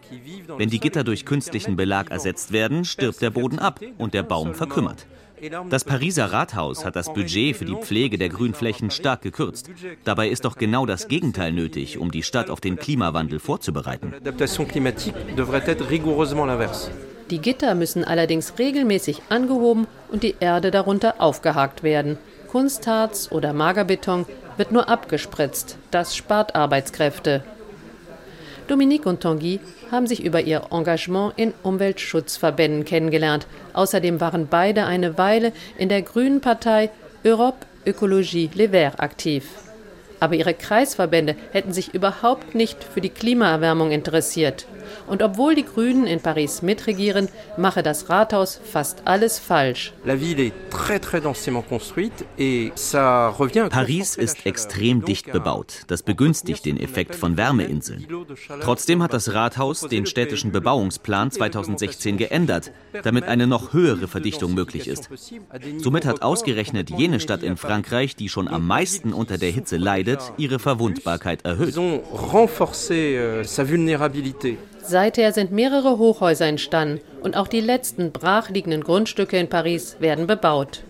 [0.58, 4.56] Wenn die Gitter durch künstlichen Belag ersetzt werden, stirbt der Boden ab und der Baum
[4.56, 5.06] verkümmert.
[5.70, 9.70] Das Pariser Rathaus hat das Budget für die Pflege der Grünflächen stark gekürzt.
[10.04, 14.14] Dabei ist doch genau das Gegenteil nötig, um die Stadt auf den Klimawandel vorzubereiten.
[17.32, 22.18] Die Gitter müssen allerdings regelmäßig angehoben und die Erde darunter aufgehakt werden.
[22.48, 24.26] Kunstharz oder Magerbeton
[24.58, 25.78] wird nur abgespritzt.
[25.92, 27.44] Das spart Arbeitskräfte.
[28.68, 29.60] Dominique und Tanguy
[29.92, 33.46] haben sich über ihr Engagement in Umweltschutzverbänden kennengelernt.
[33.74, 36.90] Außerdem waren beide eine Weile in der Grünen Partei
[37.24, 39.46] Europe Ökologie Les Verts aktiv.
[40.20, 44.66] Aber ihre Kreisverbände hätten sich überhaupt nicht für die Klimaerwärmung interessiert.
[45.08, 49.94] Und obwohl die Grünen in Paris mitregieren, mache das Rathaus fast alles falsch.
[53.70, 55.84] Paris ist extrem dicht bebaut.
[55.88, 58.08] Das begünstigt den Effekt von Wärmeinseln.
[58.62, 62.72] Trotzdem hat das Rathaus den städtischen Bebauungsplan 2016 geändert,
[63.04, 65.10] damit eine noch höhere Verdichtung möglich ist.
[65.78, 70.20] Somit hat ausgerechnet jene Stadt in Frankreich, die schon am meisten unter der Hitze leidet,
[70.38, 71.76] ihre Verwundbarkeit erhöht.
[74.88, 80.84] Seither sind mehrere Hochhäuser entstanden und auch die letzten brachliegenden Grundstücke in Paris werden bebaut.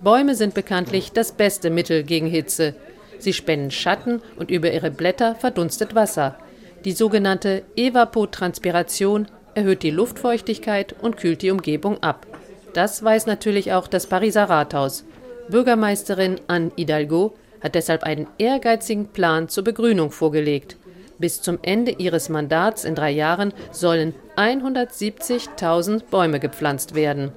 [0.00, 2.74] Bäume sind bekanntlich das beste Mittel gegen Hitze.
[3.18, 6.36] Sie spenden Schatten und über ihre Blätter verdunstet Wasser.
[6.84, 12.26] Die sogenannte Evapotranspiration erhöht die Luftfeuchtigkeit und kühlt die Umgebung ab.
[12.74, 15.04] Das weiß natürlich auch das Pariser Rathaus.
[15.48, 20.76] Bürgermeisterin Anne Hidalgo hat deshalb einen ehrgeizigen Plan zur Begrünung vorgelegt.
[21.20, 27.32] Bis zum Ende ihres Mandats in drei Jahren sollen 170.000 Bäume gepflanzt werden.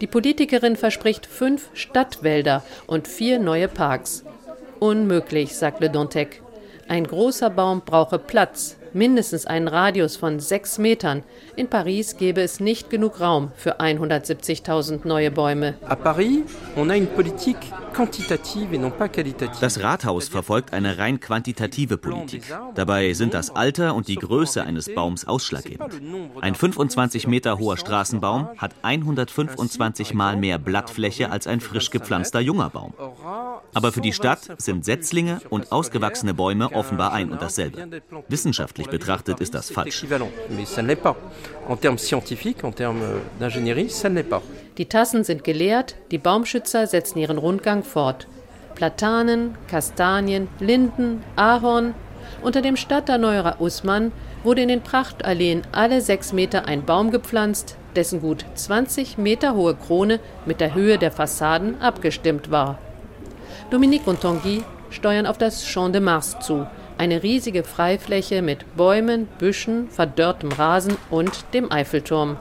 [0.00, 4.24] Die Politikerin verspricht fünf Stadtwälder und vier neue Parks.
[4.78, 6.42] Unmöglich, sagt Le Dantec.
[6.86, 11.22] Ein großer Baum brauche Platz, mindestens einen Radius von sechs Metern.
[11.56, 15.74] In Paris gäbe es nicht genug Raum für 170.000 neue Bäume.
[15.88, 16.42] À Paris,
[16.76, 19.60] on a une politique quantitative et non pas qualitative.
[19.60, 22.42] Das Rathaus verfolgt eine rein quantitative Politik.
[22.74, 26.00] Dabei sind das Alter und die Größe eines Baums ausschlaggebend.
[26.40, 32.70] Ein 25 Meter hoher Straßenbaum hat 125 Mal mehr Blattfläche als ein frisch gepflanzter junger
[32.70, 32.94] Baum.
[33.74, 38.02] Aber für die Stadt sind Setzlinge und ausgewachsene Bäume offenbar ein und dasselbe.
[38.28, 40.04] Wissenschaftlich betrachtet ist das falsch.
[44.78, 48.26] Die Tassen sind geleert, die Baumschützer setzen ihren Rundgang fort.
[48.74, 51.94] Platanen, Kastanien, Linden, Ahorn.
[52.42, 54.12] Unter dem Stadterneuerer Usman
[54.42, 59.74] wurde in den Prachtalleen alle sechs Meter ein Baum gepflanzt, dessen gut 20 Meter hohe
[59.74, 62.78] Krone mit der Höhe der Fassaden abgestimmt war.
[63.70, 66.66] Dominique und Tanguy steuern auf das Champ de Mars zu,
[66.98, 72.36] eine riesige Freifläche mit Bäumen, Büschen, verdörrtem Rasen und dem Eiffelturm.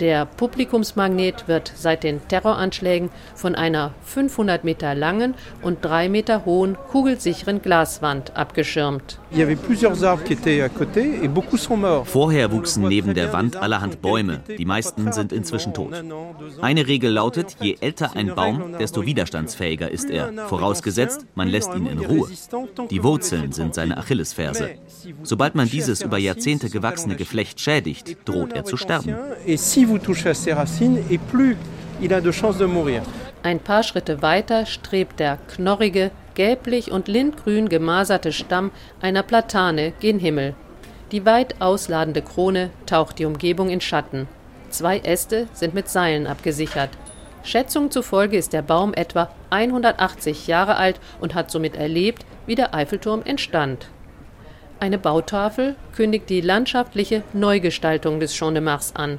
[0.00, 6.76] Der Publikumsmagnet wird seit den Terroranschlägen von einer 500 Meter langen und 3 Meter hohen
[6.90, 9.18] kugelsicheren Glaswand abgeschirmt.
[12.04, 14.40] Vorher wuchsen neben der Wand allerhand Bäume.
[14.58, 15.94] Die meisten sind inzwischen tot.
[16.60, 20.30] Eine Regel lautet, je älter ein Baum, desto widerstandsfähiger ist er.
[20.48, 22.28] Vorausgesetzt, man lässt ihn in Ruhe.
[22.90, 24.72] Die Wurzeln sind seine Achillesferse.
[25.22, 29.16] Sobald man dieses über Jahrzehnte gewachsene Geflecht schädigt, droht er zu sterben
[29.86, 31.56] vous touchez à ses racines et plus
[32.02, 33.02] il a de chances de mourir.
[33.42, 38.70] Ein paar Schritte weiter strebt der knorrige, gelblich und lindgrün gemaserte Stamm
[39.00, 40.54] einer Platane gen Himmel.
[41.12, 44.26] Die weit ausladende Krone taucht die Umgebung in Schatten.
[44.70, 46.90] Zwei Äste sind mit Seilen abgesichert.
[47.44, 52.74] Schätzungen zufolge ist der Baum etwa 180 Jahre alt und hat somit erlebt, wie der
[52.74, 53.86] Eiffelturm entstand.
[54.80, 59.18] Eine Bautafel kündigt die landschaftliche Neugestaltung des Champ de Mars an.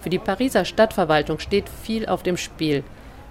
[0.00, 2.84] Für die Pariser Stadtverwaltung steht viel auf dem Spiel.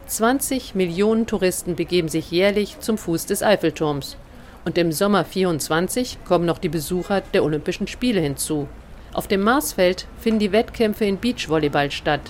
[0.08, 4.18] 20 Millionen Touristen begeben sich jährlich zum Fuß des Eiffelturms.
[4.66, 8.68] Und im Sommer 24 kommen noch die Besucher der Olympischen Spiele hinzu.
[9.14, 12.22] Auf dem Marsfeld finden die Wettkämpfe in Beachvolleyball statt.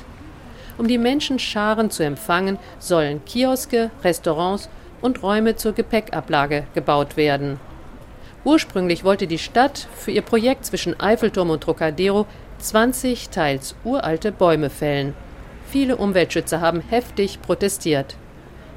[0.77, 4.69] Um die Menschenscharen zu empfangen, sollen Kioske, Restaurants
[5.01, 7.59] und Räume zur Gepäckablage gebaut werden.
[8.45, 12.25] Ursprünglich wollte die Stadt für ihr Projekt zwischen Eiffelturm und Trocadero
[12.59, 15.13] 20 teils uralte Bäume fällen.
[15.65, 18.15] Viele Umweltschützer haben heftig protestiert.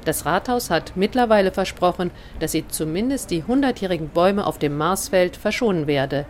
[0.05, 5.87] Das Rathaus hat mittlerweile versprochen, dass sie zumindest die hundertjährigen Bäume auf dem Marsfeld verschonen
[5.87, 6.25] werde.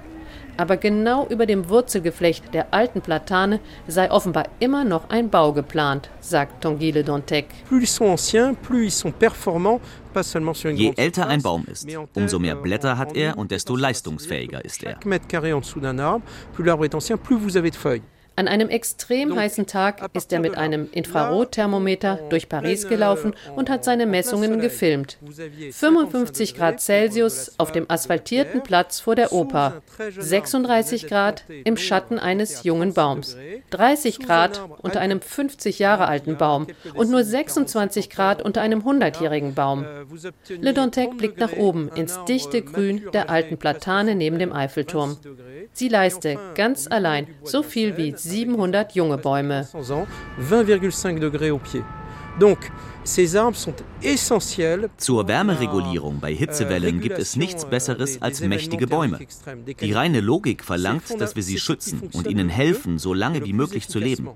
[0.57, 6.09] Aber genau über dem Wurzelgeflecht der alten Platane sei offenbar immer noch ein Bau geplant,
[6.19, 7.47] sagt Tanguy Le Dantec.
[10.75, 14.99] Je älter ein Baum ist, umso mehr Blätter hat er und desto leistungsfähiger ist er.
[18.35, 23.83] An einem extrem heißen Tag ist er mit einem Infrarotthermometer durch Paris gelaufen und hat
[23.83, 25.19] seine Messungen gefilmt.
[25.71, 29.83] 55 Grad Celsius auf dem asphaltierten Platz vor der Oper,
[30.17, 33.37] 36 Grad im Schatten eines jungen Baums,
[33.69, 36.65] 30 Grad unter einem 50 Jahre alten Baum
[36.95, 39.85] und nur 26 Grad unter einem 100-jährigen Baum.
[40.49, 45.17] Le Dantec blickt nach oben ins dichte Grün der alten Platane neben dem Eiffelturm.
[45.71, 49.67] Sie leiste ganz allein so viel wie 700 junge Bäume.
[49.73, 51.83] 20,5 Degrés au pied.
[52.39, 52.71] Donc,
[54.97, 59.19] zur Wärmeregulierung bei Hitzewellen gibt es nichts Besseres als mächtige Bäume.
[59.81, 63.87] Die reine Logik verlangt, dass wir sie schützen und ihnen helfen, so lange wie möglich
[63.87, 64.29] zu leben.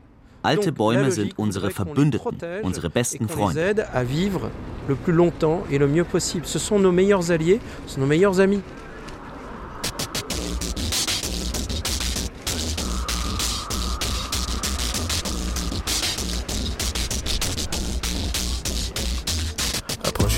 [0.43, 3.73] Alte Bäume sind unsere Verbündeten, unsere besten Freunde.
[6.43, 8.61] Ce sont nos meilleurs alliés, ce sont nos meilleurs amis.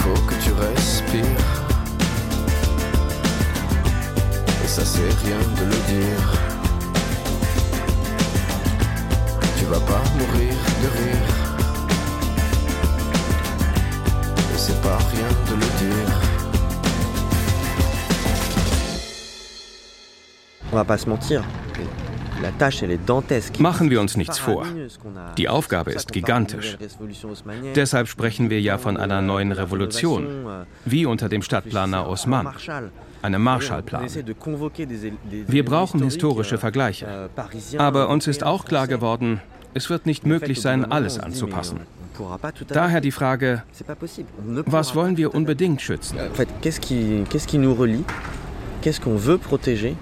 [0.00, 1.50] faut que tu respires.
[4.64, 6.24] Et ça c'est rien de le dire.
[9.58, 11.30] Tu vas pas mourir de rire.
[14.54, 16.10] Et c'est pas rien de le dire.
[20.72, 21.42] On va pas se mentir.
[23.58, 24.66] Machen wir uns nichts vor.
[25.36, 26.76] Die Aufgabe ist gigantisch.
[27.74, 32.48] Deshalb sprechen wir ja von einer neuen Revolution, wie unter dem Stadtplaner Osman,
[33.22, 34.06] einem Marshallplan.
[35.46, 37.30] Wir brauchen historische Vergleiche.
[37.78, 39.40] Aber uns ist auch klar geworden,
[39.74, 41.80] es wird nicht möglich sein, alles anzupassen.
[42.68, 43.62] Daher die Frage,
[44.66, 46.18] was wollen wir unbedingt schützen?
[48.82, 49.94] Qu'est-ce qu'on veut protéger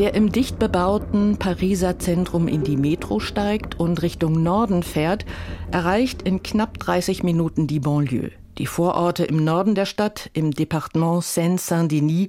[0.00, 5.26] Wer im dicht bebauten Pariser Zentrum in die Metro steigt und Richtung Norden fährt,
[5.72, 8.30] erreicht in knapp 30 Minuten die Banlieue.
[8.56, 12.28] Die Vororte im Norden der Stadt, im Departement Seine-Saint-Denis,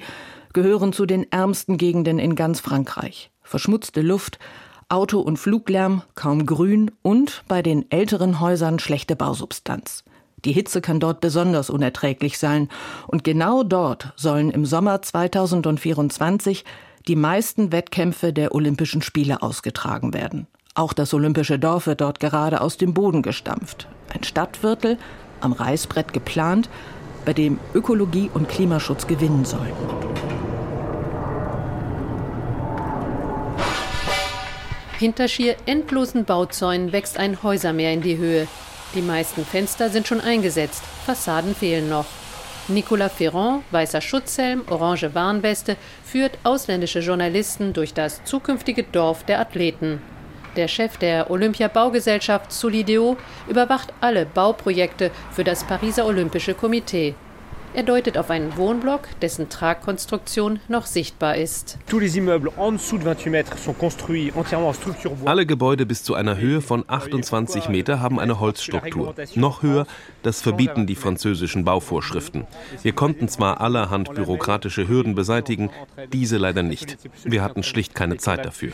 [0.51, 3.31] gehören zu den ärmsten Gegenden in ganz Frankreich.
[3.41, 4.37] Verschmutzte Luft,
[4.89, 10.03] Auto- und Fluglärm, kaum Grün und bei den älteren Häusern schlechte Bausubstanz.
[10.43, 12.67] Die Hitze kann dort besonders unerträglich sein.
[13.07, 16.65] Und genau dort sollen im Sommer 2024
[17.07, 20.47] die meisten Wettkämpfe der Olympischen Spiele ausgetragen werden.
[20.73, 23.87] Auch das Olympische Dorf wird dort gerade aus dem Boden gestampft.
[24.13, 24.97] Ein Stadtviertel,
[25.41, 26.69] am Reißbrett geplant,
[27.25, 29.73] bei dem Ökologie und Klimaschutz gewinnen sollen.
[34.97, 38.47] Hinter schier endlosen Bauzäunen wächst ein Häusermeer in die Höhe.
[38.93, 42.05] Die meisten Fenster sind schon eingesetzt, Fassaden fehlen noch.
[42.67, 50.01] Nicolas Ferrand, weißer Schutzhelm, orange Warnweste, führt ausländische Journalisten durch das zukünftige Dorf der Athleten.
[50.55, 57.15] Der Chef der Olympia-Baugesellschaft Solideo überwacht alle Bauprojekte für das Pariser Olympische Komitee.
[57.73, 61.77] Er deutet auf einen Wohnblock, dessen Tragkonstruktion noch sichtbar ist.
[65.25, 69.15] Alle Gebäude bis zu einer Höhe von 28 Meter haben eine Holzstruktur.
[69.35, 69.87] Noch höher,
[70.21, 72.45] das verbieten die französischen Bauvorschriften.
[72.81, 75.69] Wir konnten zwar allerhand bürokratische Hürden beseitigen,
[76.11, 76.97] diese leider nicht.
[77.23, 78.73] Wir hatten schlicht keine Zeit dafür.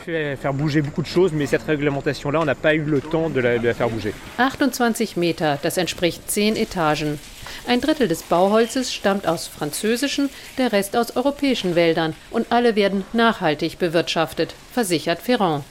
[4.38, 7.20] 28 Meter, das entspricht 10 Etagen.
[7.66, 13.04] Ein Drittel des Bauholzes stammt aus französischen, der Rest aus europäischen Wäldern und alle werden
[13.12, 15.64] nachhaltig bewirtschaftet, versichert Ferrand.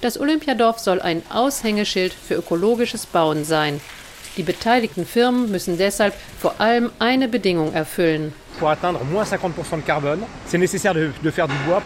[0.00, 3.80] Das Olympiadorf soll ein Aushängeschild für ökologisches Bauen sein.
[4.36, 8.32] Die beteiligten Firmen müssen deshalb vor allem eine Bedingung erfüllen.
[8.58, 11.82] Pour atteindre moins 50% de carbone, c'est nécessaire de, de faire du bois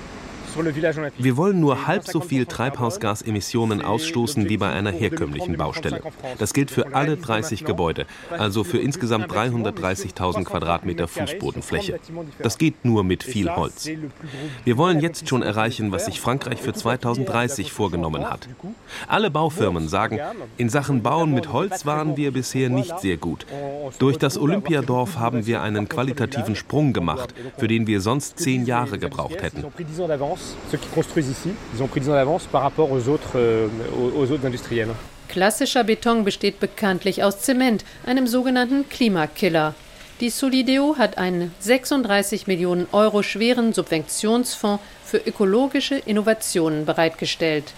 [0.57, 6.01] wir wollen nur halb so viel Treibhausgasemissionen ausstoßen wie bei einer herkömmlichen Baustelle.
[6.39, 11.99] Das gilt für alle 30 Gebäude, also für insgesamt 330.000 Quadratmeter Fußbodenfläche.
[12.39, 13.89] Das geht nur mit viel Holz.
[14.65, 18.49] Wir wollen jetzt schon erreichen, was sich Frankreich für 2030 vorgenommen hat.
[19.09, 20.21] Alle Baufirmen sagen,
[20.57, 23.47] in Sachen Bauen mit Holz waren wir bisher nicht sehr gut.
[23.99, 28.99] Durch das Olympiadorf haben wir einen qualitativen Sprung gemacht, für den wir sonst zehn Jahre
[28.99, 29.65] gebraucht hätten
[30.71, 31.51] ceux qui construisent ici.
[31.75, 34.91] Ils ont pris 10 ans d'avance par rapport aux autres, euh, aux autres industriels.
[35.29, 39.75] Klassischer Beton besteht bekanntlich aus Zement, einem sogenannten Klimakiller.
[40.21, 47.73] Die Solideo hat einen 36 Millionen Euro schweren Subventionsfonds für ökologische Innovationen bereitgestellt.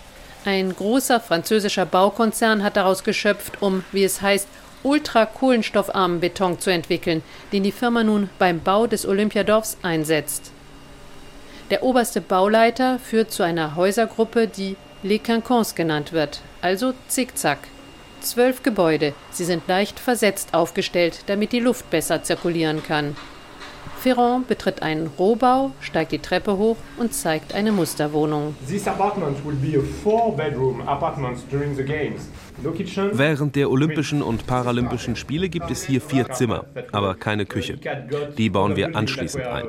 [0.45, 4.47] Ein großer französischer Baukonzern hat daraus geschöpft, um, wie es heißt,
[4.83, 10.53] ultrakohlenstoffarmen Beton zu entwickeln, den die Firma nun beim Bau des Olympiadorfs einsetzt.
[11.71, 17.59] Der oberste Bauleiter führt zu einer Häusergruppe, die Les Quinconces genannt wird, also Zickzack.
[18.21, 23.17] Zwölf Gebäude, sie sind leicht versetzt aufgestellt, damit die Luft besser zirkulieren kann.
[23.99, 28.55] Ferrand betritt einen Rohbau, steigt die Treppe hoch und zeigt eine Musterwohnung.
[33.13, 37.79] Während der Olympischen und Paralympischen Spiele gibt es hier vier Zimmer, aber keine Küche.
[38.39, 39.67] Die bauen wir anschließend ein.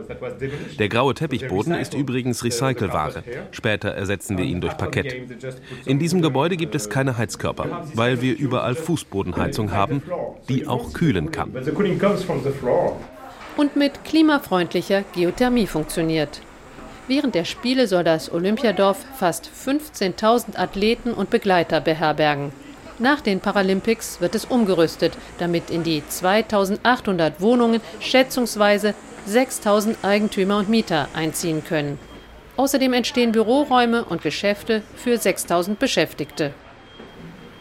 [0.80, 3.24] Der graue Teppichboden ist übrigens Recycelware.
[3.52, 5.16] Später ersetzen wir ihn durch Parkett.
[5.86, 10.02] In diesem Gebäude gibt es keine Heizkörper, weil wir überall Fußbodenheizung haben,
[10.48, 11.52] die auch kühlen kann.
[13.58, 16.42] Und mit klimafreundlicher Geothermie funktioniert.
[17.08, 22.52] Während der Spiele soll das Olympiadorf fast 15.000 Athleten und Begleiter beherbergen.
[23.00, 28.94] Nach den Paralympics wird es umgerüstet, damit in die 2800 Wohnungen schätzungsweise
[29.26, 31.98] 6000 Eigentümer und Mieter einziehen können.
[32.58, 36.54] Außerdem entstehen Büroräume und Geschäfte für 6000 Beschäftigte.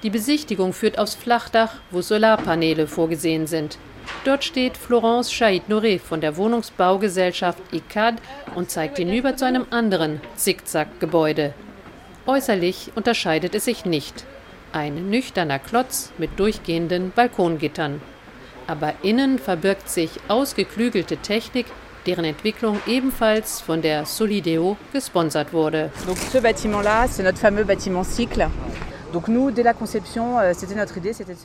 [0.03, 3.79] Die Besichtigung führt aufs Flachdach, wo Solarpaneele vorgesehen sind.
[4.25, 8.17] Dort steht Florence Chaid-Noré von der Wohnungsbaugesellschaft ICAD
[8.55, 11.55] und zeigt hinüber zu einem anderen Zickzack-Gebäude.
[12.27, 14.25] Äußerlich unterscheidet es sich nicht.
[14.73, 18.03] Ein nüchterner Klotz mit durchgehenden Balkongittern.
[18.67, 21.67] Aber innen verbirgt sich ausgeklügelte Technik,
[22.05, 25.91] deren Entwicklung ebenfalls von der Solideo gesponsert wurde.
[26.07, 28.49] Donc ce bâtiment-là, c'est notre fameux bâtiment cycle.
[29.15, 30.55] Euh,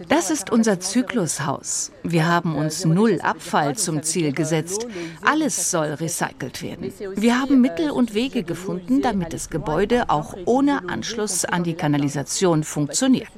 [0.08, 1.92] das ist unser Zyklushaus.
[2.04, 4.88] Wir haben uns null Abfall zum Ziel gesetzt.
[5.22, 6.92] Alles soll recycelt werden.
[7.16, 12.64] Wir haben Mittel und Wege gefunden, damit das Gebäude auch ohne Anschluss an die Kanalisation
[12.64, 13.32] funktioniert.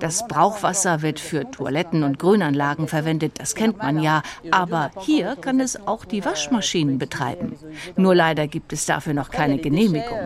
[0.00, 4.22] Das Brauchwasser wird für Toiletten und Grünanlagen verwendet, das kennt man ja.
[4.50, 7.56] Aber hier kann es auch die Waschmaschinen betreiben.
[7.96, 10.18] Nur leider gibt es dafür noch keine Genehmigung.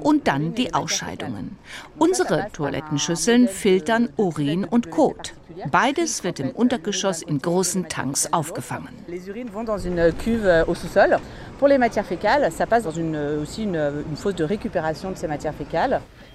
[0.00, 1.58] Und dann die Ausscheidungen.
[1.98, 5.34] Unsere Toilettenschüsseln filtern Urin und Kot.
[5.70, 8.88] Beides wird im Untergeschoss in großen Tanks aufgefangen.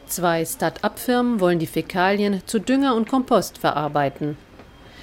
[0.05, 4.37] Zwei Start-up-Firmen wollen die Fäkalien zu Dünger und Kompost verarbeiten.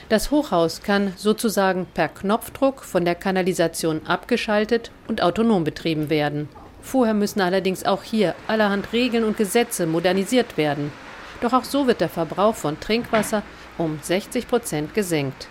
[0.08, 6.48] Das Hochhaus kann sozusagen per Knopfdruck von der Kanalisation abgeschaltet und autonom betrieben werden.
[6.80, 10.92] Vorher müssen allerdings auch hier allerhand Regeln und Gesetze modernisiert werden.
[11.40, 13.42] Doch auch so wird der Verbrauch von Trinkwasser
[13.78, 15.48] um 60 Prozent gesenkt.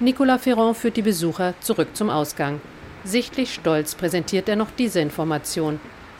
[0.00, 2.60] Nicolas Ferrand führt die Besucher zurück zum Ausgang.
[3.04, 5.78] Sichtlich stolz präsentiert er noch diese Information.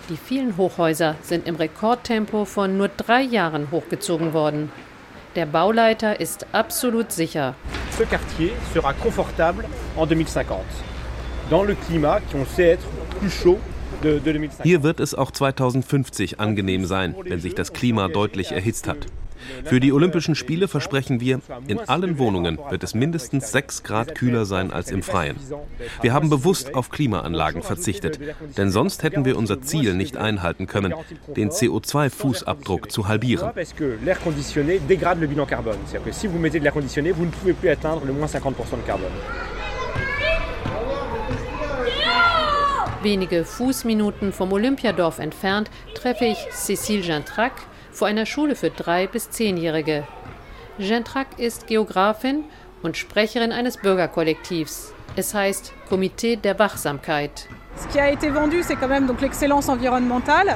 [0.09, 4.71] Die vielen Hochhäuser sind im Rekordtempo von nur drei Jahren hochgezogen worden.
[5.35, 7.55] Der Bauleiter ist absolut sicher.
[7.97, 9.65] Ce quartier sera confortable
[9.97, 10.59] en 2050.
[11.51, 12.87] Dans le climat qu'on sait être
[13.19, 13.59] plus chaud
[14.63, 19.07] hier wird es auch 2050 angenehm sein, wenn sich das Klima deutlich erhitzt hat.
[19.65, 24.45] Für die Olympischen Spiele versprechen wir, in allen Wohnungen wird es mindestens 6 Grad kühler
[24.45, 25.37] sein als im Freien.
[26.03, 28.19] Wir haben bewusst auf Klimaanlagen verzichtet,
[28.57, 30.95] denn sonst hätten wir unser Ziel nicht einhalten können,
[31.37, 33.51] den CO2-Fußabdruck zu halbieren.
[43.05, 47.53] Wenige Fußminuten vom Olympiadorf entfernt treffe ich Cécile Gentrac
[47.93, 50.09] vor einer Schule für drei bis zehnjährige.
[50.79, 52.45] Gentrac ist Geografin
[52.85, 54.93] und Sprecherin eines Bürgerkollektivs.
[55.17, 57.49] Es heißt Komitee der Wachsamkeit.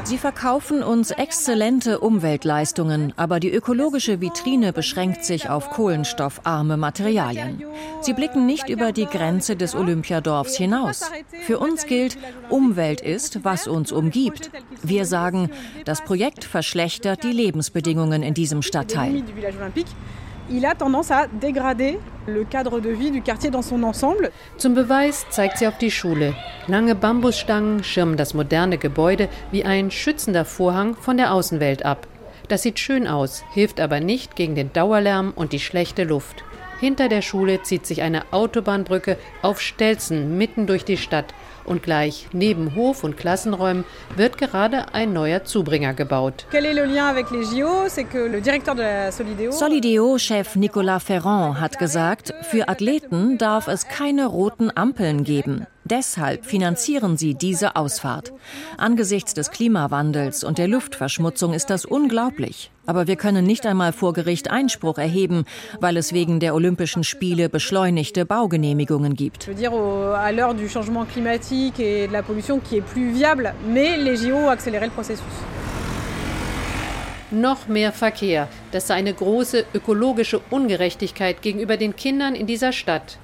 [0.05, 7.64] Sie verkaufen uns exzellente Umweltleistungen, aber die ökologische Vitrine beschränkt sich auf kohlenstoffarme Materialien.
[8.03, 11.11] Sie blicken nicht über die Grenze des Olympiadorfs hinaus.
[11.43, 12.16] Für uns gilt,
[12.51, 14.51] Umwelt ist, was uns umgibt.
[14.83, 15.51] Wir sagen,
[15.85, 19.24] das Projekt verschlechtert die Lebensbedingungen in diesem Stadtteil
[20.51, 24.31] il a tendance à dégrader le cadre de vie du quartier dans son ensemble.
[24.57, 26.35] Zum Beweis zeigt sie auf die Schule.
[26.67, 32.07] Lange Bambusstangen schirmen das moderne Gebäude wie ein schützender Vorhang von der Außenwelt ab.
[32.49, 36.45] Das sieht schön aus, hilft aber nicht gegen den Dauerlärm und die schlechte Luft.
[36.81, 41.35] Hinter der Schule zieht sich eine Autobahnbrücke auf Stelzen mitten durch die Stadt
[41.69, 43.85] und gleich neben Hof- und Klassenräumen
[44.16, 46.47] wird gerade ein neuer Zubringer gebaut.
[49.51, 55.66] Solideo-Chef Nicolas Ferrand hat gesagt, für Athleten darf es keine roten Ampeln geben.
[55.85, 58.33] Deshalb finanzieren sie diese Ausfahrt.
[58.77, 62.71] Angesichts des Klimawandels und der Luftverschmutzung ist das unglaublich.
[62.89, 65.45] Aber wir können nicht einmal vor Gericht Einspruch erheben,
[65.78, 69.47] weil es wegen der Olympischen Spiele beschleunigte Baugenehmigungen gibt.
[77.30, 78.49] Noch mehr Verkehr.
[78.72, 83.18] Das sei eine große ökologische Ungerechtigkeit gegenüber den Kindern in dieser Stadt.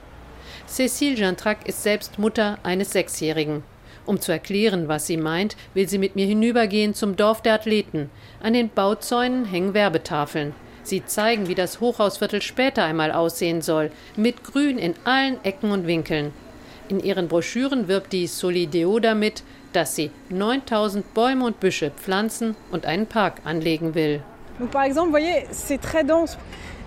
[0.69, 3.63] Cécile Jantrac ist selbst Mutter eines Sechsjährigen.
[4.07, 8.11] Um zu erklären, was sie meint, will sie mit mir hinübergehen zum Dorf der Athleten.
[8.43, 10.55] An den Bauzäunen hängen Werbetafeln.
[10.83, 15.87] Sie zeigen, wie das Hochhausviertel später einmal aussehen soll, mit Grün in allen Ecken und
[15.87, 16.33] Winkeln.
[16.89, 19.43] In ihren Broschüren wirbt die Solideo damit,
[19.73, 24.21] dass sie 9000 Bäume und Büsche pflanzen und einen Park anlegen will.
[24.59, 26.37] Donc par exemple, voyez, c'est très dense.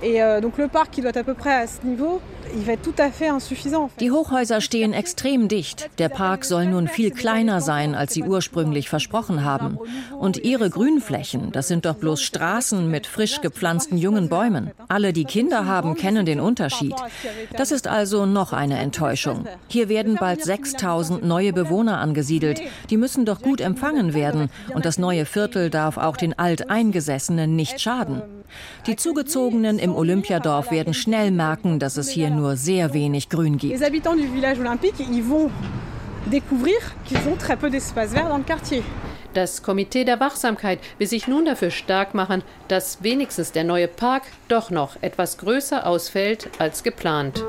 [0.04, 2.22] Et euh, donc le parc qui doit être à peu près à ce niveau
[4.00, 5.90] Die Hochhäuser stehen extrem dicht.
[5.98, 9.78] Der Park soll nun viel kleiner sein, als sie ursprünglich versprochen haben.
[10.18, 14.72] Und ihre Grünflächen, das sind doch bloß Straßen mit frisch gepflanzten jungen Bäumen.
[14.88, 16.96] Alle, die Kinder haben, kennen den Unterschied.
[17.56, 19.48] Das ist also noch eine Enttäuschung.
[19.68, 22.62] Hier werden bald 6000 neue Bewohner angesiedelt.
[22.90, 24.50] Die müssen doch gut empfangen werden.
[24.74, 28.22] Und das neue Viertel darf auch den Alteingesessenen nicht schaden.
[28.86, 33.74] Die Zugezogenen im Olympiadorf werden schnell merken, dass es hier nur sehr wenig Grün gibt.
[39.34, 44.24] Das Komitee der Wachsamkeit will sich nun dafür stark machen, dass wenigstens der neue Park
[44.48, 47.44] doch noch etwas größer ausfällt als geplant.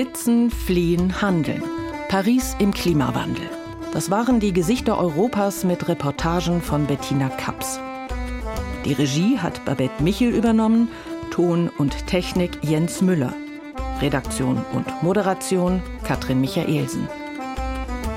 [0.00, 1.62] Schwitzen, Fliehen, Handeln.
[2.08, 3.46] Paris im Klimawandel.
[3.92, 7.78] Das waren die Gesichter Europas mit Reportagen von Bettina Kaps.
[8.86, 10.88] Die Regie hat Babette Michel übernommen,
[11.30, 13.34] Ton und Technik Jens Müller.
[14.00, 17.06] Redaktion und Moderation Katrin Michaelsen.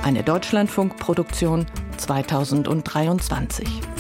[0.03, 1.65] Eine Deutschlandfunkproduktion
[1.97, 3.93] 2023.